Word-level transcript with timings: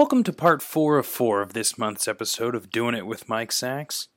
Welcome 0.00 0.24
to 0.24 0.32
part 0.32 0.62
four 0.62 0.96
of 0.96 1.04
four 1.04 1.42
of 1.42 1.52
this 1.52 1.76
month's 1.76 2.08
episode 2.08 2.54
of 2.54 2.70
Doing 2.70 2.94
It 2.94 3.06
with 3.06 3.28
Mike 3.28 3.52
Sacks. 3.52 4.08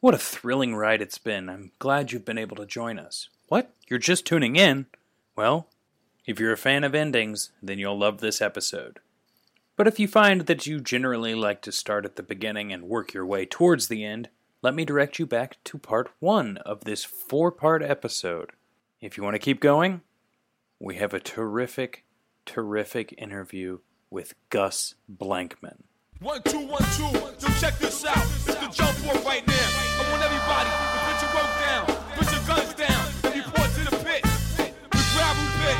What 0.00 0.12
a 0.12 0.18
thrilling 0.18 0.74
ride 0.74 1.00
it's 1.00 1.18
been. 1.18 1.48
I'm 1.48 1.70
glad 1.78 2.10
you've 2.10 2.24
been 2.24 2.36
able 2.38 2.56
to 2.56 2.66
join 2.66 2.98
us. 2.98 3.28
What? 3.46 3.72
You're 3.86 4.00
just 4.00 4.26
tuning 4.26 4.56
in? 4.56 4.86
Well, 5.36 5.68
if 6.26 6.40
you're 6.40 6.52
a 6.52 6.56
fan 6.56 6.82
of 6.82 6.92
endings, 6.92 7.52
then 7.62 7.78
you'll 7.78 7.96
love 7.96 8.18
this 8.18 8.42
episode. 8.42 8.98
But 9.76 9.86
if 9.86 10.00
you 10.00 10.08
find 10.08 10.40
that 10.46 10.66
you 10.66 10.80
generally 10.80 11.36
like 11.36 11.62
to 11.62 11.70
start 11.70 12.04
at 12.04 12.16
the 12.16 12.24
beginning 12.24 12.72
and 12.72 12.88
work 12.88 13.14
your 13.14 13.24
way 13.24 13.46
towards 13.46 13.86
the 13.86 14.04
end, 14.04 14.30
let 14.60 14.74
me 14.74 14.84
direct 14.84 15.20
you 15.20 15.26
back 15.26 15.62
to 15.62 15.78
part 15.78 16.10
one 16.18 16.56
of 16.66 16.82
this 16.82 17.04
four 17.04 17.52
part 17.52 17.80
episode. 17.80 18.50
If 19.00 19.16
you 19.16 19.22
want 19.22 19.34
to 19.34 19.38
keep 19.38 19.60
going, 19.60 20.00
we 20.80 20.96
have 20.96 21.14
a 21.14 21.20
terrific, 21.20 22.04
terrific 22.44 23.14
interview 23.16 23.78
with 24.10 24.34
Gus 24.50 24.94
Blankman. 25.10 25.82
One, 26.20 26.42
two, 26.42 26.66
one, 26.66 26.82
two. 26.96 27.10
Check 27.60 27.78
this 27.78 28.04
out. 28.04 28.16
It's 28.16 28.54
the 28.54 28.68
jump 28.72 28.96
right 29.24 29.46
now. 29.46 29.68
I 29.98 30.10
want 30.10 30.22
everybody 30.22 30.70
to 30.70 30.98
put 31.06 31.16
your 31.22 31.32
rope 31.34 31.54
down, 31.62 31.84
put 32.16 32.26
your 32.32 32.42
guns 32.46 32.74
down, 32.74 33.02
and 33.24 33.44
to 33.44 33.82
the 33.90 33.96
pit. 34.04 34.22
The 34.90 35.02
gravel 35.14 35.46
pit. 35.62 35.78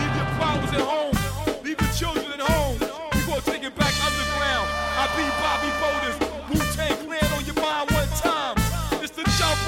Leave 0.00 0.14
your 0.16 0.30
problems 0.36 0.72
at 0.72 0.80
home. 0.80 1.16
Leave 1.64 1.80
your 1.80 1.92
children 1.92 2.40
at 2.40 2.40
home. 2.40 2.76
We 3.12 3.20
gonna 3.24 3.40
take 3.42 3.64
it 3.64 3.74
back 3.76 3.94
underground. 4.04 4.68
I 5.00 5.04
be 5.16 5.24
Bobby 5.40 5.70
Boulders. 5.80 6.16
Wu-Tang 6.50 6.96
Clan 7.06 7.32
on 7.32 7.44
your 7.44 7.56
mind 7.56 7.90
one 7.90 8.08
time. 8.20 8.56
It's 9.02 9.12
the 9.12 9.24
jump. 9.38 9.60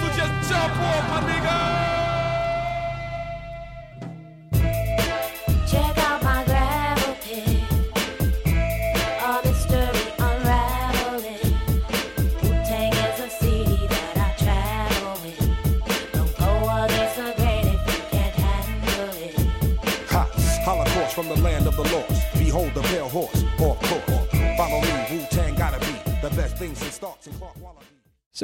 So 0.00 0.06
just 0.16 0.48
jump 0.48 0.72
off, 0.72 1.04
my 1.10 1.20
nigga. 1.28 1.53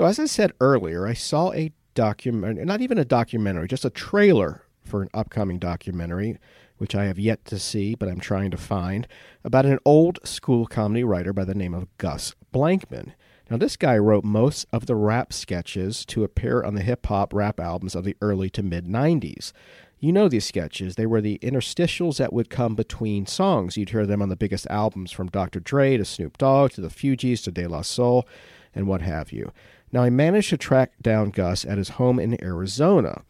So, 0.01 0.07
as 0.07 0.19
I 0.19 0.25
said 0.25 0.55
earlier, 0.63 1.07
I 1.07 1.13
saw 1.13 1.53
a 1.53 1.73
documentary, 1.93 2.65
not 2.65 2.81
even 2.81 2.97
a 2.97 3.05
documentary, 3.05 3.69
just 3.69 3.85
a 3.85 3.91
trailer 3.91 4.63
for 4.83 5.03
an 5.03 5.11
upcoming 5.13 5.59
documentary, 5.59 6.39
which 6.79 6.95
I 6.95 7.05
have 7.05 7.19
yet 7.19 7.45
to 7.45 7.59
see, 7.59 7.95
but 7.95 8.09
I'm 8.09 8.19
trying 8.19 8.51
to 8.53 8.57
find, 8.57 9.07
about 9.45 9.67
an 9.67 9.79
old 9.85 10.19
school 10.25 10.65
comedy 10.67 11.05
writer 11.05 11.35
by 11.35 11.45
the 11.45 11.55
name 11.55 11.75
of 11.75 11.87
Gus 11.99 12.35
Blankman. 12.51 13.13
Now, 13.51 13.59
this 13.59 13.77
guy 13.77 13.99
wrote 13.99 14.25
most 14.25 14.67
of 14.73 14.87
the 14.87 14.97
rap 14.97 15.35
sketches 15.35 16.07
to 16.07 16.25
appear 16.25 16.63
on 16.63 16.77
the 16.77 16.83
hip 16.83 17.05
hop 17.05 17.35
rap 17.35 17.61
albums 17.61 17.95
of 17.95 18.05
the 18.05 18.17
early 18.23 18.49
to 18.49 18.63
mid 18.63 18.87
90s. 18.87 19.53
You 19.99 20.13
know 20.13 20.31
these 20.31 20.47
sketches. 20.47 20.97
They 20.97 21.05
were 21.05 21.21
the 21.21 21.39
interstitials 21.43 22.17
that 22.17 22.33
would 22.33 22.49
come 22.49 22.75
between 22.75 23.27
songs. 23.27 23.77
You'd 23.77 23.91
hear 23.91 24.07
them 24.07 24.23
on 24.23 24.31
the 24.31 24.35
biggest 24.35 24.67
albums 24.71 25.13
from 25.13 25.29
Dr. 25.29 25.61
Dre 25.61 25.99
to 25.99 26.07
Snoop 26.07 26.39
Dogg 26.39 26.71
to 26.71 26.81
the 26.81 26.89
Fugees 26.89 27.45
to 27.45 27.51
De 27.51 27.67
La 27.67 27.83
Soul 27.83 28.27
and 28.75 28.87
what 28.87 29.03
have 29.03 29.33
you. 29.33 29.53
Now, 29.93 30.03
I 30.03 30.11
managed 30.11 30.51
to 30.51 30.57
track 30.57 30.93
down 31.03 31.31
Gus 31.31 31.65
at 31.65 31.79
his 31.79 31.91
home 31.91 32.19
in 32.19 32.43
Arizona. 32.43 33.23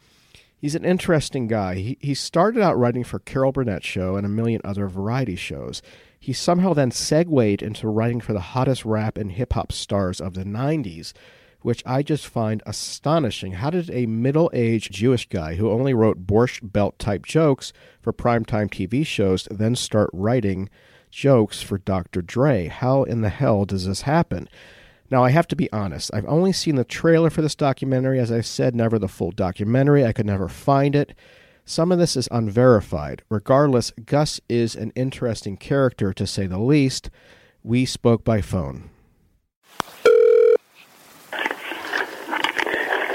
He's 0.61 0.75
an 0.75 0.85
interesting 0.85 1.47
guy. 1.47 1.77
He, 1.77 1.99
he 2.01 2.15
started 2.15 2.63
out 2.63 2.79
writing 2.79 3.03
for 3.03 3.19
Carol 3.19 3.51
Burnett 3.51 3.83
Show 3.83 4.17
and 4.17 4.27
a 4.27 4.31
million 4.31 4.61
other 4.63 4.87
variety 4.89 5.37
shows. 5.37 5.81
He 6.19 6.35
somehow 6.35 6.75
then 6.75 6.91
segued 6.91 7.63
into 7.63 7.89
writing 7.89 8.21
for 8.21 8.35
the 8.35 8.41
hottest 8.41 8.85
rap 8.85 9.17
and 9.17 9.33
hip 9.33 9.55
hop 9.55 9.73
stars 9.73 10.21
of 10.21 10.35
the 10.35 10.45
90s, 10.45 11.15
which 11.63 11.83
I 11.87 12.03
just 12.03 12.27
find 12.27 12.63
astonishing. 12.67 13.53
How 13.53 13.71
did 13.71 13.91
a 13.91 14.05
middle 14.05 14.51
aged 14.53 14.93
Jewish 14.93 15.27
guy 15.31 15.55
who 15.55 15.71
only 15.71 15.95
wrote 15.95 16.27
Borscht 16.27 16.73
Belt 16.73 16.99
type 16.99 17.25
jokes 17.25 17.73
for 18.03 18.13
primetime 18.13 18.69
TV 18.69 19.05
shows 19.07 19.49
then 19.51 19.75
start 19.75 20.11
writing 20.13 20.69
jokes 21.11 21.63
for 21.63 21.79
Dr. 21.79 22.21
Dre? 22.21 22.67
How 22.67 23.05
in 23.05 23.23
the 23.23 23.31
hell 23.31 23.65
does 23.65 23.87
this 23.87 24.03
happen? 24.03 24.47
Now, 25.11 25.25
I 25.25 25.31
have 25.31 25.49
to 25.49 25.57
be 25.57 25.71
honest. 25.73 26.13
I've 26.15 26.27
only 26.27 26.53
seen 26.53 26.77
the 26.77 26.85
trailer 26.85 27.31
for 27.31 27.43
this 27.43 27.57
documentary. 27.57 28.21
As 28.21 28.31
I 28.31 28.43
said, 28.43 28.77
never 28.77 28.99
the 28.99 29.09
full 29.09 29.33
documentary. 29.33 30.05
I 30.05 30.13
could 30.13 30.27
never 30.27 30.49
find 30.49 30.95
it. 30.95 31.15
Some 31.65 31.91
of 31.91 31.99
this 31.99 32.17
is 32.17 32.29
unverified. 32.31 33.23
Regardless, 33.29 33.93
Gus 34.07 34.41
is 34.49 34.77
an 34.77 34.93
interesting 34.95 35.57
character, 35.57 36.13
to 36.13 36.27
say 36.27 36.47
the 36.47 36.59
least. 36.59 37.11
We 37.65 37.85
spoke 37.85 38.25
by 38.25 38.41
phone. 38.41 38.91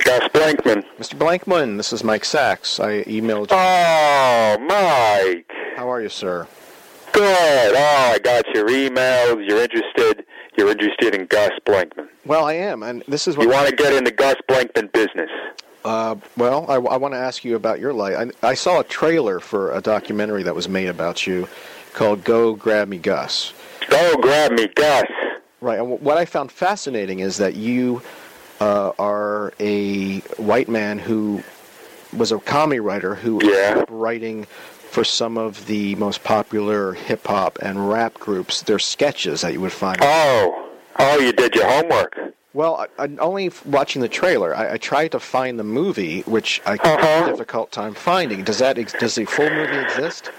Gus 0.04 0.28
Blankman. 0.34 0.86
Mr. 1.00 1.18
Blankman, 1.18 1.78
this 1.78 1.94
is 1.94 2.04
Mike 2.04 2.26
Sacks. 2.26 2.80
I 2.80 3.04
emailed 3.04 3.52
you. 3.52 3.58
Oh, 3.58 4.58
Mike. 4.60 5.50
How 5.78 5.90
are 5.90 6.02
you, 6.02 6.10
sir? 6.10 6.48
Good. 7.14 7.74
Oh, 7.76 8.12
I 8.14 8.20
got 8.20 8.46
your 8.54 8.68
emails. 8.68 9.48
You're 9.48 9.62
interested. 9.62 10.25
You're 10.58 10.70
interested 10.72 11.16
in 11.16 11.26
Gus 11.28 11.52
Blankman. 11.66 12.08
Well, 12.26 12.46
I 12.46 12.54
am, 12.54 12.82
and 12.84 13.04
this 13.08 13.28
is 13.28 13.36
what 13.38 13.44
You 13.44 13.50
want 13.50 13.70
to 13.70 13.76
get 13.76 13.94
into 13.94 14.12
Gus 14.12 14.36
Blankman 14.50 14.92
business. 14.92 15.30
Uh, 15.84 16.16
well, 16.38 16.66
I, 16.70 16.76
I 16.76 16.98
want 16.98 17.14
to 17.14 17.18
ask 17.20 17.44
you 17.46 17.56
about 17.56 17.80
your 17.80 17.94
life. 17.94 18.32
I, 18.44 18.48
I 18.50 18.54
saw 18.56 18.80
a 18.80 18.84
trailer 18.84 19.40
for 19.40 19.72
a 19.74 19.82
documentary 19.82 20.44
that 20.44 20.56
was 20.56 20.68
made 20.68 20.88
about 20.88 21.28
you 21.28 21.48
called 21.94 22.24
"Go 22.24 22.56
Grab 22.56 22.88
Me, 22.88 22.98
Gus." 22.98 23.54
Go 23.90 24.16
grab 24.20 24.52
me, 24.54 24.68
Gus. 24.76 25.06
Right. 25.62 25.78
And 25.80 26.02
what 26.02 26.18
I 26.18 26.26
found 26.26 26.52
fascinating 26.52 27.20
is 27.20 27.38
that 27.38 27.56
you 27.56 28.02
uh, 28.60 28.94
are 28.98 29.54
a 29.60 30.20
white 30.38 30.70
man 30.70 30.98
who 30.98 31.44
was 32.16 32.32
a 32.32 32.40
comedy 32.40 32.80
writer 32.80 33.14
who 33.14 33.40
Yeah. 33.44 33.84
writing 33.90 34.48
for 34.96 35.04
some 35.04 35.38
of 35.38 35.66
the 35.68 35.94
most 35.96 36.24
popular 36.24 36.94
hip 36.94 37.28
hop 37.28 37.60
and 37.62 37.90
rap 37.90 38.14
groups 38.14 38.62
their 38.62 38.80
sketches 38.80 39.42
that 39.42 39.52
you 39.52 39.60
would 39.60 39.74
find. 39.74 39.98
Oh. 40.02 40.72
Oh, 40.98 41.20
you 41.20 41.34
did 41.34 41.54
your 41.54 41.68
homework. 41.70 42.18
Well, 42.54 42.88
I, 42.98 43.04
I, 43.04 43.10
only 43.20 43.52
watching 43.66 44.02
the 44.02 44.08
trailer. 44.08 44.56
I, 44.56 44.76
I 44.76 44.78
tried 44.78 45.12
to 45.12 45.20
find 45.20 45.60
the 45.60 45.66
movie, 45.66 46.22
which 46.22 46.62
I 46.66 46.72
had 46.72 46.80
Uh-huh. 46.86 47.26
a 47.26 47.30
difficult 47.32 47.74
time 47.74 47.94
finding. 47.94 48.46
Does 48.46 48.60
that 48.60 48.78
ex- 48.78 48.94
does 48.94 49.16
the 49.16 49.26
full 49.26 49.50
movie 49.50 49.78
exist? 49.78 50.32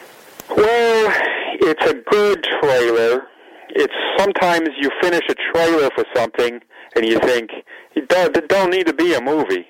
Well, 0.48 1.12
it's 1.60 1.84
a 1.84 1.94
good 2.10 2.42
trailer. 2.62 3.26
it's 3.68 3.92
sometimes 4.18 4.70
you 4.80 4.90
finish 5.02 5.24
a 5.28 5.34
trailer 5.52 5.90
for 5.94 6.06
something 6.14 6.62
and 6.94 7.04
you 7.04 7.18
think 7.18 7.50
it 7.94 8.08
don't, 8.08 8.34
it 8.34 8.48
don't 8.48 8.70
need 8.70 8.86
to 8.86 8.94
be 8.94 9.12
a 9.12 9.20
movie. 9.20 9.66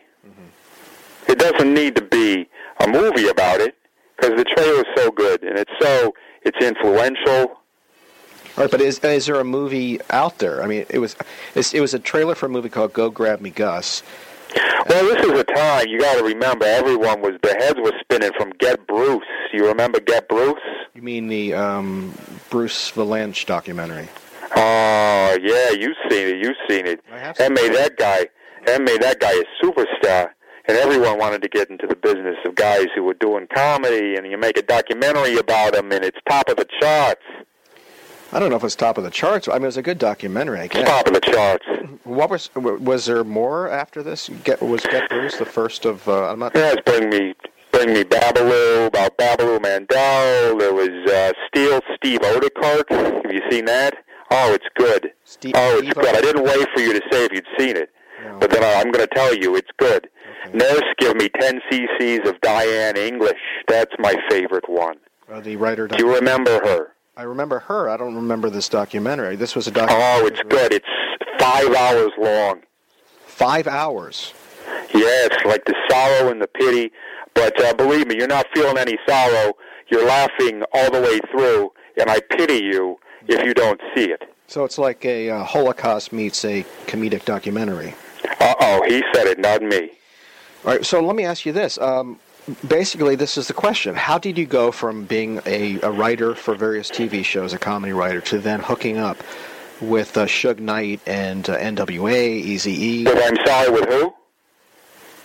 It 1.26 1.40
doesn't 1.40 1.74
need 1.74 1.96
to 1.96 2.02
be 2.02 2.48
a 2.78 2.86
movie 2.86 3.26
about 3.26 3.60
it 3.60 3.74
because 4.16 4.36
the 4.36 4.44
trailer 4.44 4.80
is 4.80 4.86
so 4.96 5.10
good 5.10 5.42
and 5.42 5.58
it's 5.58 5.72
so 5.80 6.14
it's 6.42 6.58
influential. 6.64 7.56
All 8.56 8.64
right, 8.64 8.70
but 8.70 8.80
is 8.80 8.98
is 9.00 9.26
there 9.26 9.36
a 9.40 9.44
movie 9.44 10.00
out 10.10 10.38
there? 10.38 10.62
I 10.62 10.66
mean, 10.66 10.86
it 10.88 10.98
was 10.98 11.14
it's, 11.54 11.74
it 11.74 11.80
was 11.80 11.92
a 11.94 11.98
trailer 11.98 12.34
for 12.34 12.46
a 12.46 12.48
movie 12.48 12.68
called 12.70 12.92
Go 12.92 13.10
Grab 13.10 13.40
Me 13.40 13.50
Gus. 13.50 14.02
Well, 14.88 15.04
this 15.04 15.26
is 15.26 15.38
a 15.38 15.44
time 15.44 15.88
you 15.88 15.98
got 15.98 16.16
to 16.18 16.24
remember. 16.24 16.64
Everyone 16.64 17.20
was 17.20 17.32
the 17.42 17.54
heads 17.54 17.78
were 17.82 17.92
spinning 18.00 18.30
from 18.36 18.52
Get 18.58 18.86
Bruce. 18.86 19.24
You 19.52 19.66
remember 19.66 20.00
Get 20.00 20.28
Bruce? 20.28 20.60
You 20.94 21.02
mean 21.02 21.28
the 21.28 21.52
um, 21.54 22.14
Bruce 22.48 22.90
Vilanch 22.92 23.44
documentary? 23.46 24.08
Oh 24.54 25.36
yeah, 25.42 25.70
you've 25.72 25.96
seen 26.08 26.28
it. 26.28 26.36
You've 26.42 26.56
seen 26.68 26.86
it. 26.86 27.00
I 27.12 27.18
have 27.18 27.36
That 27.36 27.52
made 27.52 27.74
that 27.74 27.96
guy. 27.96 28.28
That 28.64 28.80
made 28.80 29.02
that 29.02 29.20
guy 29.20 29.32
a 29.32 29.64
superstar. 29.64 30.30
And 30.68 30.76
everyone 30.76 31.18
wanted 31.18 31.42
to 31.42 31.48
get 31.48 31.70
into 31.70 31.86
the 31.86 31.94
business 31.94 32.36
of 32.44 32.54
guys 32.56 32.86
who 32.94 33.04
were 33.04 33.14
doing 33.14 33.46
comedy, 33.54 34.16
and 34.16 34.26
you 34.26 34.36
make 34.36 34.58
a 34.58 34.62
documentary 34.62 35.36
about 35.36 35.74
them, 35.74 35.92
and 35.92 36.04
it's 36.04 36.18
top 36.28 36.48
of 36.48 36.56
the 36.56 36.66
charts. 36.80 37.22
I 38.32 38.40
don't 38.40 38.50
know 38.50 38.56
if 38.56 38.64
it's 38.64 38.74
top 38.74 38.98
of 38.98 39.04
the 39.04 39.10
charts. 39.10 39.46
I 39.46 39.52
mean, 39.54 39.62
it 39.62 39.66
was 39.66 39.76
a 39.76 39.82
good 39.82 39.98
documentary. 39.98 40.58
I 40.60 40.66
guess. 40.66 40.86
top 40.88 41.06
of 41.06 41.14
the 41.14 41.20
charts. 41.20 41.64
What 42.02 42.28
was 42.30 42.50
was 42.54 43.06
there 43.06 43.22
more 43.22 43.70
after 43.70 44.02
this? 44.02 44.28
Get 44.42 44.60
was 44.60 44.82
Get 44.82 45.08
Bruce 45.08 45.36
the 45.36 45.44
first 45.44 45.84
of? 45.84 46.06
Uh, 46.08 46.30
I'm 46.30 46.40
not. 46.40 46.52
Yeah, 46.56 46.72
it's 46.72 46.82
bring 46.82 47.08
me, 47.08 47.34
bring 47.70 47.92
me 47.94 48.02
Babaloo 48.02 48.86
about 48.88 49.16
Babaloo 49.16 49.62
Mandel. 49.62 50.58
There 50.58 50.74
was 50.74 50.88
uh, 51.08 51.32
Steel 51.46 51.80
Steve 51.94 52.18
Oedekerk. 52.20 52.90
Have 53.22 53.32
you 53.32 53.42
seen 53.48 53.64
that? 53.66 53.94
Oh, 54.32 54.52
it's 54.52 54.66
good. 54.74 55.12
Steve- 55.22 55.54
oh, 55.56 55.74
it's 55.78 55.82
Steve 55.82 55.94
good. 55.94 56.16
I 56.16 56.20
didn't 56.20 56.42
wait 56.42 56.66
for 56.74 56.80
you 56.80 56.92
to 56.92 57.00
say 57.12 57.26
if 57.26 57.32
you'd 57.32 57.46
seen 57.56 57.76
it, 57.76 57.90
No. 58.24 58.38
but 58.40 58.50
then 58.50 58.64
I, 58.64 58.80
I'm 58.80 58.90
going 58.90 59.06
to 59.06 59.14
tell 59.14 59.32
you 59.36 59.54
it's 59.54 59.70
good. 59.78 60.08
Nurse, 60.52 60.82
give 60.98 61.16
me 61.16 61.28
10 61.40 61.60
cc's 61.70 62.28
of 62.28 62.40
Diane 62.40 62.96
English. 62.96 63.38
That's 63.68 63.92
my 63.98 64.14
favorite 64.30 64.68
one. 64.68 64.96
Uh, 65.30 65.40
the 65.40 65.56
writer. 65.56 65.88
Do 65.88 65.96
you 65.98 66.14
remember 66.14 66.60
her? 66.64 66.92
I 67.16 67.22
remember 67.22 67.60
her. 67.60 67.88
I 67.88 67.96
don't 67.96 68.14
remember 68.14 68.50
this 68.50 68.68
documentary. 68.68 69.36
This 69.36 69.56
was 69.56 69.66
a 69.66 69.70
documentary. 69.70 70.04
Oh, 70.04 70.26
it's 70.26 70.42
good. 70.48 70.72
It's 70.72 70.86
five 71.38 71.74
hours 71.74 72.12
long. 72.18 72.60
Five 73.26 73.66
hours. 73.66 74.34
Yeah, 74.94 75.26
it's 75.26 75.44
like 75.44 75.64
the 75.64 75.74
sorrow 75.90 76.30
and 76.30 76.40
the 76.40 76.46
pity. 76.46 76.92
But 77.34 77.60
uh, 77.62 77.74
believe 77.74 78.06
me, 78.06 78.16
you're 78.16 78.28
not 78.28 78.46
feeling 78.54 78.78
any 78.78 78.98
sorrow. 79.08 79.54
You're 79.88 80.06
laughing 80.06 80.62
all 80.72 80.90
the 80.90 81.00
way 81.00 81.20
through, 81.30 81.72
and 81.98 82.10
I 82.10 82.20
pity 82.20 82.62
you 82.64 82.98
if 83.28 83.44
you 83.44 83.54
don't 83.54 83.80
see 83.94 84.10
it. 84.10 84.22
So 84.46 84.64
it's 84.64 84.78
like 84.78 85.04
a 85.04 85.30
uh, 85.30 85.44
Holocaust 85.44 86.12
meets 86.12 86.44
a 86.44 86.64
comedic 86.86 87.24
documentary. 87.24 87.94
Uh 88.40 88.54
oh, 88.60 88.82
he 88.86 89.02
said 89.14 89.26
it, 89.26 89.38
not 89.38 89.62
me. 89.62 89.90
All 90.66 90.72
right. 90.72 90.84
So 90.84 91.00
let 91.00 91.14
me 91.16 91.24
ask 91.24 91.46
you 91.46 91.52
this. 91.52 91.78
Um, 91.78 92.18
basically, 92.66 93.14
this 93.14 93.36
is 93.38 93.46
the 93.48 93.54
question: 93.54 93.94
How 93.94 94.18
did 94.18 94.36
you 94.36 94.46
go 94.46 94.72
from 94.72 95.04
being 95.04 95.40
a, 95.46 95.80
a 95.80 95.90
writer 95.90 96.34
for 96.34 96.54
various 96.54 96.90
TV 96.90 97.24
shows, 97.24 97.52
a 97.52 97.58
comedy 97.58 97.92
writer, 97.92 98.20
to 98.22 98.38
then 98.38 98.60
hooking 98.60 98.98
up 98.98 99.16
with 99.80 100.16
uh, 100.16 100.26
Suge 100.26 100.58
Knight 100.58 101.00
and 101.06 101.48
uh, 101.48 101.56
NWA, 101.58 102.44
Eazy 102.44 102.66
E, 102.72 103.04
But 103.04 103.22
I'm 103.22 103.36
sorry 103.46 103.70
with 103.70 103.88
who? 103.88 104.12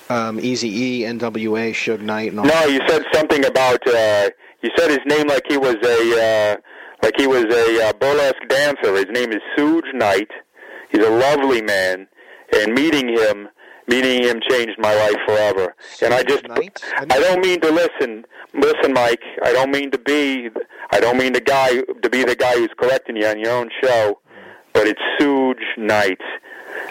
um, 0.10 0.40
Easy 0.42 1.02
NWA, 1.02 1.72
Suge 1.72 2.02
Knight, 2.02 2.32
and 2.32 2.40
all? 2.40 2.46
No, 2.46 2.66
you 2.66 2.80
said 2.88 3.04
something 3.14 3.46
about. 3.46 3.86
Uh, 3.88 4.30
you 4.62 4.70
said 4.78 4.90
his 4.92 5.00
name 5.08 5.28
like 5.28 5.44
he 5.50 5.58
was 5.58 5.76
a 5.84 6.54
uh, 6.54 6.58
like 7.02 7.16
he 7.18 7.26
was 7.26 7.46
a 7.46 7.90
uh, 7.90 7.94
burlesque 7.94 8.48
dancer. 8.48 8.94
His 8.94 9.08
name 9.12 9.32
is 9.32 9.40
Suge 9.58 9.92
Knight. 9.96 10.30
He's 10.92 11.04
a 11.04 11.10
lovely 11.10 11.62
man, 11.64 12.08
and 12.54 12.74
meeting 12.74 13.08
him, 13.08 13.48
meeting 13.88 14.24
him 14.24 14.42
changed 14.50 14.78
my 14.80 14.94
life 14.96 15.18
forever. 15.26 15.76
and 16.02 16.14
I 16.14 16.24
just, 16.24 16.48
Knight? 16.48 16.82
I 16.96 17.04
I 17.04 17.20
don't 17.20 17.42
mean 17.42 17.60
to 17.62 17.72
listen. 17.72 18.26
Listen, 18.54 18.94
Mike. 18.94 19.22
I 19.44 19.54
don't 19.54 19.72
mean 19.72 19.92
to 19.92 19.98
be. 19.98 20.50
I 20.92 21.00
don't 21.00 21.18
mean 21.18 21.34
the 21.34 21.42
guy 21.42 21.82
to 21.82 22.10
be 22.10 22.24
the 22.24 22.36
guy 22.36 22.54
who's 22.56 22.70
correcting 22.78 23.16
you 23.16 23.26
on 23.26 23.40
your 23.40 23.52
own 23.52 23.70
show. 23.84 24.20
But 24.74 24.88
it's 24.88 25.02
Suge 25.20 25.56
Knight. 25.78 26.20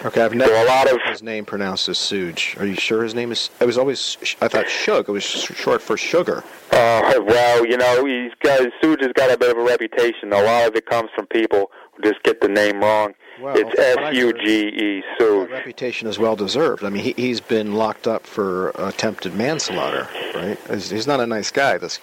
Okay, 0.05 0.21
I've 0.21 0.31
There 0.31 0.39
never 0.39 0.53
are 0.55 0.63
a 0.63 0.67
lot 0.67 0.91
of 0.91 0.99
his 1.05 1.23
name 1.23 1.45
pronounced 1.45 1.89
as 1.89 1.97
Suge. 1.97 2.59
Are 2.59 2.65
you 2.65 2.75
sure 2.75 3.03
his 3.03 3.15
name 3.15 3.31
is? 3.31 3.49
It 3.59 3.65
was 3.65 3.77
always. 3.77 4.17
I 4.41 4.47
thought 4.47 4.65
Suge. 4.65 5.07
It 5.07 5.11
was 5.11 5.23
short 5.23 5.81
for 5.81 5.97
sugar. 5.97 6.43
Uh, 6.71 7.19
well, 7.25 7.65
you 7.65 7.77
know, 7.77 8.05
he's 8.05 8.31
got 8.43 8.61
Suge 8.81 9.01
has 9.01 9.11
got 9.13 9.31
a 9.31 9.37
bit 9.37 9.51
of 9.51 9.57
a 9.57 9.63
reputation. 9.63 10.33
A 10.33 10.41
lot 10.41 10.67
of 10.67 10.75
it 10.75 10.85
comes 10.85 11.09
from 11.15 11.25
people 11.27 11.71
who 11.93 12.03
just 12.03 12.21
get 12.23 12.41
the 12.41 12.47
name 12.47 12.79
wrong. 12.81 13.13
Well, 13.39 13.55
it's 13.57 13.79
F 13.79 14.13
U 14.13 14.33
G 14.33 14.67
E. 14.67 15.03
So 15.19 15.41
I 15.41 15.43
S 15.43 15.47
U 15.47 15.47
G 15.47 15.53
reputation 15.53 16.07
is 16.07 16.19
well 16.19 16.35
deserved. 16.35 16.83
I 16.83 16.89
mean, 16.89 17.03
he, 17.03 17.13
he's 17.17 17.39
been 17.39 17.73
locked 17.73 18.07
up 18.07 18.25
for 18.25 18.69
attempted 18.71 19.35
manslaughter. 19.35 20.07
Right? 20.35 20.57
He's, 20.69 20.89
he's 20.89 21.07
not 21.07 21.19
a 21.19 21.27
nice 21.27 21.51
guy. 21.51 21.77
This 21.77 21.99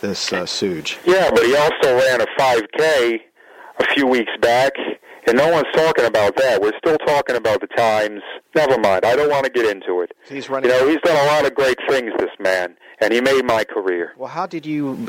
this 0.00 0.32
uh, 0.32 0.42
Suge. 0.44 0.98
Yeah, 1.04 1.30
but 1.30 1.44
he 1.44 1.54
also 1.54 1.94
ran 1.96 2.20
a 2.20 2.26
5K 2.38 3.20
a 3.80 3.94
few 3.94 4.06
weeks 4.06 4.32
back, 4.40 4.72
and 5.26 5.36
no 5.36 5.50
one's 5.50 5.66
talking 5.74 6.04
about 6.06 6.36
that. 6.36 6.60
We're 6.60 6.76
still 6.78 6.98
talking 6.98 7.36
about 7.36 7.60
the 7.60 7.66
times. 7.68 8.22
Never 8.54 8.78
mind. 8.78 9.04
I 9.04 9.16
don't 9.16 9.30
want 9.30 9.44
to 9.44 9.50
get 9.50 9.66
into 9.66 10.00
it. 10.00 10.12
He's 10.28 10.48
running. 10.48 10.70
You 10.70 10.76
know, 10.76 10.88
he's 10.88 11.00
done 11.02 11.16
a 11.16 11.28
lot 11.28 11.46
of 11.46 11.54
great 11.54 11.78
things, 11.88 12.12
this 12.18 12.30
man, 12.38 12.76
and 13.00 13.12
he 13.12 13.20
made 13.20 13.44
my 13.44 13.64
career. 13.64 14.12
Well, 14.16 14.28
how 14.28 14.46
did 14.46 14.66
you 14.66 15.08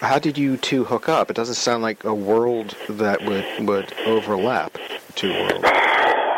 how 0.00 0.18
did 0.18 0.38
you 0.38 0.56
two 0.56 0.84
hook 0.84 1.08
up? 1.08 1.30
It 1.30 1.36
doesn't 1.36 1.56
sound 1.56 1.82
like 1.82 2.04
a 2.04 2.14
world 2.14 2.76
that 2.88 3.22
would 3.24 3.44
would 3.66 3.92
overlap. 4.06 4.78
Two 5.20 5.32
worlds. 5.32 5.60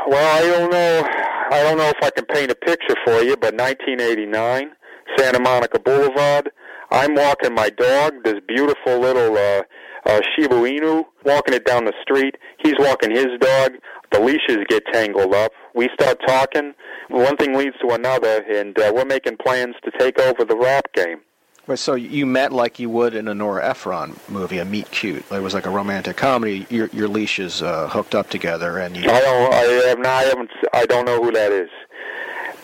Well, 0.09 0.37
I 0.37 0.41
don't 0.41 0.73
know. 0.73 1.09
I 1.53 1.63
don't 1.63 1.79
know 1.79 1.89
if 1.89 2.03
I 2.03 2.11
can 2.11 2.25
paint 2.25 2.51
a 2.51 2.57
picture 2.57 2.97
for 3.05 3.23
you, 3.23 3.37
but 3.37 3.55
1989, 3.55 4.73
Santa 5.17 5.39
Monica 5.39 5.79
Boulevard. 5.79 6.51
I'm 6.91 7.15
walking 7.15 7.55
my 7.55 7.71
dog, 7.71 8.25
this 8.25 8.41
beautiful 8.49 8.99
little 8.99 9.37
uh, 9.37 9.63
uh, 10.05 10.21
Shiba 10.35 10.57
Inu, 10.57 11.05
walking 11.25 11.55
it 11.55 11.65
down 11.65 11.85
the 11.85 11.93
street. 12.03 12.35
He's 12.65 12.75
walking 12.81 13.13
his 13.13 13.29
dog. 13.39 13.75
The 14.11 14.19
leashes 14.19 14.59
get 14.69 14.83
tangled 14.93 15.33
up. 15.33 15.53
We 15.77 15.89
start 15.95 16.19
talking. 16.27 16.75
One 17.09 17.37
thing 17.37 17.55
leads 17.55 17.77
to 17.83 17.95
another, 17.95 18.43
and 18.51 18.77
uh, 18.81 18.91
we're 18.93 19.05
making 19.05 19.37
plans 19.37 19.77
to 19.85 19.93
take 19.97 20.19
over 20.19 20.45
the 20.45 20.57
rap 20.57 20.93
game. 20.93 21.21
Wait, 21.69 21.79
so 21.79 21.95
you 21.95 22.27
met 22.27 22.53
like 22.53 22.81
you 22.81 22.91
would 22.91 23.15
in 23.15 23.29
a 23.29 23.35
Nora 23.35 23.65
Ephron 23.65 24.19
movie, 24.29 24.59
a 24.59 24.65
Meet 24.65 24.91
Cute. 24.91 25.25
It 25.31 25.41
was 25.41 25.55
like 25.55 25.65
a 25.65 25.71
romantic 25.71 26.17
comedy. 26.17 26.67
Your 26.71 26.89
your 26.89 27.07
leashes 27.07 27.63
uh, 27.63 27.89
hooked 27.89 28.17
up 28.17 28.31
together, 28.31 28.79
and 28.79 28.97
you. 28.97 29.05
I 29.09 29.21
don't. 29.21 29.55
I 29.55 29.61
have 29.89 29.99
not. 29.99 30.07
I 30.07 30.23
haven't. 30.23 30.51
I 30.73 30.87
don't 30.87 31.05
know 31.05 31.23
who 31.23 31.31
that 31.31 31.53
is. 31.53 31.71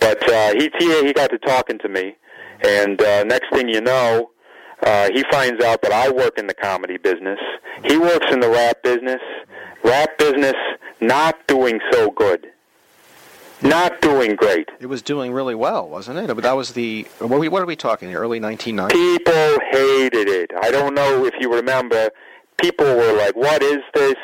But 0.01 0.29
uh, 0.29 0.55
he 0.55 0.71
he 0.81 1.07
he 1.07 1.13
got 1.13 1.31
to 1.31 1.39
talking 1.39 1.79
to 1.79 1.89
me, 1.89 2.17
and 2.65 3.01
uh, 3.01 3.23
next 3.23 3.51
thing 3.53 3.69
you 3.69 3.81
know, 3.81 4.31
uh, 4.83 5.11
he 5.15 5.25
finds 5.31 5.63
out 5.63 5.81
that 5.83 5.93
I 5.93 6.11
work 6.11 6.37
in 6.37 6.49
the 6.49 6.55
comedy 6.55 6.97
business. 6.97 7.39
He 7.85 7.99
works 7.99 8.27
in 8.33 8.41
the 8.41 8.51
rap 8.51 8.83
business. 8.83 9.21
Rap 9.85 10.19
business 10.19 10.55
not 11.01 11.47
doing 11.47 11.79
so 11.93 12.11
good. 12.11 12.48
Not 13.63 14.01
doing 14.01 14.37
great. 14.37 14.69
It 14.81 14.87
was 14.87 15.03
doing 15.03 15.33
really 15.33 15.55
well, 15.55 15.89
wasn't 15.89 16.19
it? 16.19 16.29
But 16.29 16.43
that 16.45 16.53
was 16.57 16.73
the 16.75 17.07
what 17.19 17.33
are 17.33 17.39
we, 17.39 17.49
what 17.49 17.63
are 17.63 17.67
we 17.67 17.77
talking? 17.77 18.09
The 18.09 18.17
early 18.17 18.39
1990s. 18.41 18.91
People 18.91 19.59
hated 19.73 20.29
it. 20.29 20.51
I 20.61 20.71
don't 20.71 20.95
know 20.95 21.25
if 21.25 21.35
you 21.41 21.53
remember. 21.53 22.11
People 22.61 22.87
were 22.87 23.13
like, 23.15 23.35
"What 23.37 23.63
is 23.63 23.79
this?" 23.95 24.15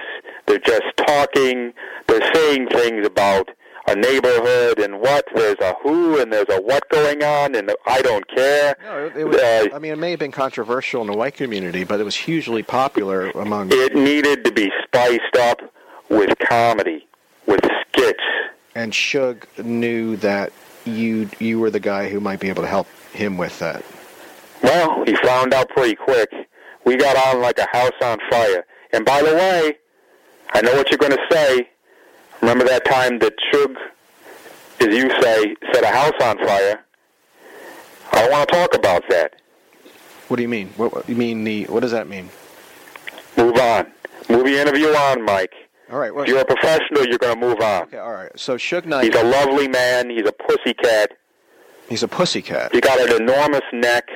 They're 0.46 0.58
just 0.58 0.84
talking. 1.06 1.72
They're 2.06 2.32
saying 2.34 2.68
things 2.68 3.06
about 3.06 3.48
a 3.88 3.94
neighborhood 3.96 4.78
and 4.78 5.00
what. 5.00 5.24
There's 5.34 5.58
a 5.60 5.74
who 5.82 6.20
and 6.20 6.32
there's 6.32 6.48
a 6.50 6.60
what 6.60 6.88
going 6.90 7.22
on, 7.24 7.54
and 7.56 7.72
I 7.86 8.02
don't 8.02 8.26
care. 8.28 8.76
No, 8.84 9.06
it, 9.06 9.16
it 9.16 9.24
was, 9.24 9.36
Uh, 9.36 9.68
I 9.74 9.78
mean, 9.78 9.92
it 9.92 9.98
may 9.98 10.10
have 10.10 10.20
been 10.20 10.32
controversial 10.32 11.00
in 11.00 11.06
the 11.08 11.16
white 11.16 11.34
community, 11.34 11.82
but 11.84 11.98
it 12.00 12.04
was 12.04 12.14
hugely 12.16 12.62
popular 12.62 13.30
among. 13.30 13.70
it 13.72 13.94
needed 13.96 14.44
to 14.44 14.52
be 14.52 14.70
spiced 14.84 15.36
up 15.40 15.60
with 16.08 16.36
comedy, 16.38 17.06
with 17.46 17.60
skits. 17.88 18.20
And 18.74 18.94
Shug 18.94 19.46
knew 19.62 20.16
that 20.16 20.52
you 20.84 21.28
you 21.38 21.60
were 21.60 21.70
the 21.70 21.80
guy 21.80 22.08
who 22.10 22.20
might 22.20 22.40
be 22.40 22.48
able 22.48 22.62
to 22.62 22.68
help 22.68 22.88
him 23.12 23.36
with 23.36 23.58
that. 23.60 23.84
Well, 24.62 25.04
he 25.04 25.16
found 25.16 25.54
out 25.54 25.68
pretty 25.70 25.94
quick. 25.94 26.30
We 26.84 26.96
got 26.96 27.16
on 27.16 27.40
like 27.40 27.58
a 27.58 27.68
house 27.72 27.92
on 28.02 28.18
fire. 28.30 28.66
And 28.92 29.04
by 29.04 29.22
the 29.22 29.34
way, 29.34 29.74
I 30.52 30.60
know 30.60 30.74
what 30.74 30.90
you're 30.90 30.98
going 30.98 31.12
to 31.12 31.26
say. 31.30 31.68
Remember 32.40 32.64
that 32.64 32.84
time 32.84 33.18
that 33.20 33.34
Shug, 33.52 33.76
as 34.80 34.88
you 34.88 35.10
say, 35.20 35.54
set 35.72 35.82
a 35.82 35.88
house 35.88 36.12
on 36.22 36.38
fire? 36.38 36.84
I 38.12 38.22
don't 38.22 38.30
want 38.30 38.48
to 38.48 38.54
talk 38.54 38.74
about 38.74 39.02
that. 39.08 39.40
What 40.28 40.36
do 40.36 40.42
you 40.42 40.48
mean? 40.48 40.68
What, 40.76 40.92
what 40.94 41.08
you 41.08 41.16
mean 41.16 41.44
the? 41.44 41.64
What 41.64 41.80
does 41.80 41.92
that 41.92 42.08
mean? 42.08 42.28
Move 43.36 43.56
on. 43.56 43.92
Move 44.28 44.46
your 44.48 44.60
interview 44.60 44.88
on, 44.88 45.24
Mike. 45.24 45.52
All 45.94 46.00
right. 46.00 46.12
Well, 46.12 46.24
If 46.24 46.28
you're 46.28 46.40
a 46.40 46.44
professional, 46.44 47.06
you're 47.06 47.18
going 47.18 47.38
to 47.38 47.40
move 47.40 47.60
on. 47.60 47.82
okay. 47.84 47.98
All 47.98 48.10
right. 48.12 48.32
So 48.34 48.56
Suge 48.56 48.84
Knight, 48.84 49.04
He's 49.04 49.14
a 49.14 49.22
lovely 49.22 49.68
man. 49.68 50.10
He's 50.10 50.26
a 50.26 50.32
pussycat. 50.32 51.12
he's 51.88 52.02
a 52.02 52.08
pussycat. 52.08 52.72
He 52.74 52.80
got 52.80 52.98
an 52.98 53.22
enormous 53.22 53.62
neck 53.72 54.08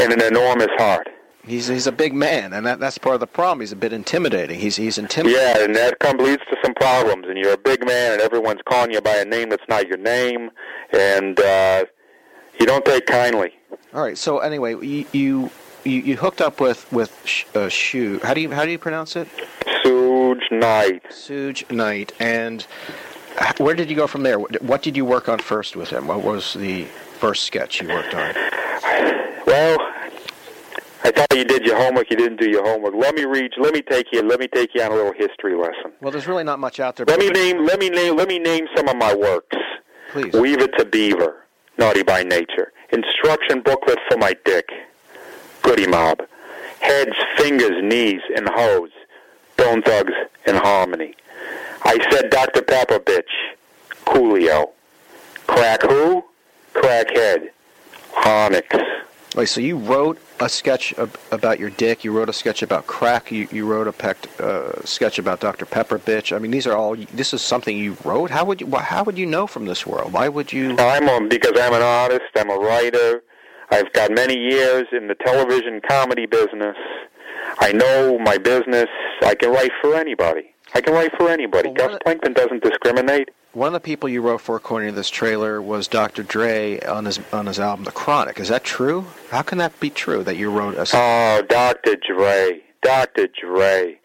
and 0.00 0.12
an 0.12 0.20
enormous 0.20 0.70
heart. 0.78 1.08
He's 1.46 1.68
he's 1.68 1.86
a 1.86 1.92
big 1.92 2.14
man, 2.14 2.52
and 2.52 2.66
that, 2.66 2.80
that's 2.80 2.98
part 2.98 3.14
of 3.14 3.20
the 3.20 3.26
problem. 3.28 3.60
He's 3.60 3.70
a 3.72 3.76
bit 3.76 3.92
intimidating. 3.92 4.58
He's 4.58 4.74
he's 4.74 4.98
intimidating. 4.98 5.40
Yeah, 5.40 5.64
and 5.64 5.76
that 5.76 6.00
comes 6.00 6.20
leads 6.20 6.42
to 6.50 6.56
some 6.64 6.74
problems. 6.74 7.26
And 7.28 7.36
you're 7.38 7.52
a 7.52 7.58
big 7.58 7.84
man, 7.86 8.12
and 8.14 8.20
everyone's 8.20 8.60
calling 8.68 8.90
you 8.92 9.00
by 9.00 9.16
a 9.16 9.24
name 9.24 9.50
that's 9.50 9.68
not 9.68 9.86
your 9.86 9.98
name, 9.98 10.50
and 10.92 11.38
uh, 11.38 11.84
you 12.58 12.66
don't 12.66 12.84
take 12.84 13.06
kindly. 13.06 13.52
All 13.94 14.02
right. 14.02 14.18
So 14.18 14.38
anyway, 14.38 14.72
you 14.84 15.04
you, 15.12 15.50
you, 15.84 16.00
you 16.00 16.16
hooked 16.16 16.40
up 16.40 16.60
with 16.60 16.90
with 16.92 17.12
Sh- 17.24 17.44
uh, 17.54 17.68
Shu. 17.68 18.20
How 18.22 18.34
do 18.34 18.40
you 18.40 18.50
how 18.50 18.64
do 18.64 18.70
you 18.70 18.78
pronounce 18.78 19.16
it? 19.16 19.28
Suge 19.84 20.50
Knight. 20.50 21.02
Suge 21.10 21.70
Knight. 21.70 22.12
And 22.20 22.66
where 23.58 23.74
did 23.74 23.90
you 23.90 23.96
go 23.96 24.06
from 24.06 24.22
there? 24.22 24.38
What 24.38 24.62
what 24.62 24.82
did 24.82 24.96
you 24.96 25.04
work 25.04 25.28
on 25.28 25.38
first 25.38 25.76
with 25.76 25.90
him? 25.90 26.06
What 26.06 26.22
was 26.22 26.54
the 26.54 26.84
first 27.18 27.44
sketch 27.44 27.80
you 27.80 27.88
worked 27.88 28.14
on? 28.14 28.34
Well, 29.46 29.78
I 31.04 31.10
thought 31.10 31.34
you 31.36 31.44
did 31.44 31.64
your 31.64 31.76
homework. 31.76 32.10
You 32.10 32.16
didn't 32.16 32.40
do 32.40 32.48
your 32.48 32.64
homework. 32.64 32.94
Let 32.94 33.14
me 33.14 33.24
read. 33.24 33.52
Let 33.58 33.74
me 33.74 33.82
take 33.82 34.06
you. 34.12 34.22
Let 34.22 34.38
me 34.40 34.48
take 34.48 34.70
you 34.74 34.82
on 34.82 34.92
a 34.92 34.94
little 34.94 35.12
history 35.12 35.56
lesson. 35.56 35.92
Well, 36.00 36.12
there's 36.12 36.26
really 36.26 36.44
not 36.44 36.58
much 36.58 36.78
out 36.80 36.96
there. 36.96 37.06
Let 37.06 37.18
me 37.18 37.28
name. 37.30 37.64
Let 37.66 37.78
me 37.80 37.88
name. 37.90 38.16
Let 38.16 38.28
me 38.28 38.38
name 38.38 38.66
some 38.76 38.88
of 38.88 38.96
my 38.96 39.14
works. 39.14 39.56
Please. 40.12 40.32
Weave 40.34 40.60
it 40.60 40.72
to 40.78 40.84
Beaver. 40.84 41.44
Naughty 41.78 42.02
by 42.02 42.22
Nature. 42.22 42.72
Instruction 42.90 43.62
booklet 43.62 43.98
for 44.10 44.18
my 44.18 44.36
dick. 44.44 44.68
Goodie 45.62 45.86
Mob. 45.86 46.20
Heads, 46.80 47.16
fingers, 47.36 47.82
knees, 47.82 48.20
and 48.36 48.48
hoes. 48.48 48.90
Bone 49.56 49.82
Thugs 49.82 50.12
in 50.46 50.56
Harmony. 50.56 51.14
I 51.84 51.98
said 52.10 52.30
Dr. 52.30 52.62
Pepper, 52.62 52.98
bitch. 52.98 53.22
Coolio. 54.06 54.70
Crack 55.46 55.82
who? 55.82 56.24
Crackhead. 56.74 57.50
Onyx. 58.24 58.76
Wait, 59.34 59.46
so 59.48 59.60
you 59.60 59.78
wrote 59.78 60.18
a 60.40 60.48
sketch 60.48 60.92
ab- 60.98 61.18
about 61.30 61.58
your 61.58 61.70
dick. 61.70 62.04
You 62.04 62.12
wrote 62.12 62.28
a 62.28 62.32
sketch 62.34 62.62
about 62.62 62.86
crack. 62.86 63.30
You, 63.32 63.48
you 63.50 63.66
wrote 63.66 63.88
a 63.88 63.92
pect, 63.92 64.28
uh, 64.40 64.84
sketch 64.84 65.18
about 65.18 65.40
Dr. 65.40 65.64
Pepper, 65.64 65.98
bitch. 65.98 66.34
I 66.36 66.38
mean, 66.38 66.50
these 66.50 66.66
are 66.66 66.76
all. 66.76 66.96
This 66.96 67.32
is 67.32 67.40
something 67.40 67.76
you 67.76 67.96
wrote. 68.04 68.30
How 68.30 68.44
would 68.44 68.60
you? 68.60 68.70
How 68.76 69.02
would 69.04 69.16
you 69.16 69.24
know 69.24 69.46
from 69.46 69.64
this 69.64 69.86
world? 69.86 70.12
Why 70.12 70.28
would 70.28 70.52
you? 70.52 70.76
I'm 70.78 71.08
on 71.08 71.28
because 71.30 71.52
I'm 71.58 71.72
an 71.72 71.82
artist. 71.82 72.24
I'm 72.36 72.50
a 72.50 72.56
writer. 72.56 73.22
I've 73.72 73.90
got 73.94 74.12
many 74.12 74.36
years 74.36 74.86
in 74.92 75.08
the 75.08 75.14
television 75.14 75.80
comedy 75.88 76.26
business. 76.26 76.76
I 77.58 77.72
know 77.72 78.18
my 78.18 78.36
business. 78.36 78.88
I 79.22 79.34
can 79.34 79.50
write 79.50 79.72
for 79.80 79.94
anybody. 79.96 80.52
I 80.74 80.82
can 80.82 80.92
write 80.92 81.10
for 81.16 81.30
anybody. 81.30 81.70
Well, 81.70 81.88
Gus 81.88 81.98
Plankton 82.02 82.34
doesn't 82.34 82.62
discriminate. 82.62 83.30
One 83.54 83.68
of 83.68 83.72
the 83.72 83.80
people 83.80 84.10
you 84.10 84.20
wrote 84.20 84.42
for, 84.42 84.56
according 84.56 84.90
to 84.90 84.94
this 84.94 85.08
trailer, 85.08 85.62
was 85.62 85.88
Dr. 85.88 86.22
Dre 86.22 86.80
on 86.80 87.06
his 87.06 87.20
on 87.32 87.46
his 87.46 87.58
album 87.58 87.86
The 87.86 87.92
Chronic. 87.92 88.38
Is 88.38 88.48
that 88.48 88.62
true? 88.62 89.06
How 89.30 89.40
can 89.42 89.56
that 89.58 89.78
be 89.80 89.88
true 89.88 90.22
that 90.22 90.36
you 90.36 90.50
wrote 90.50 90.74
a? 90.74 90.86
Oh, 90.92 91.42
Dr. 91.48 91.96
Dre. 91.96 92.62
Dr. 92.82 93.28
Dre. 93.40 93.98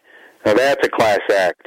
Now 0.46 0.54
that's 0.54 0.86
a 0.86 0.90
class 0.90 1.20
act. 1.34 1.66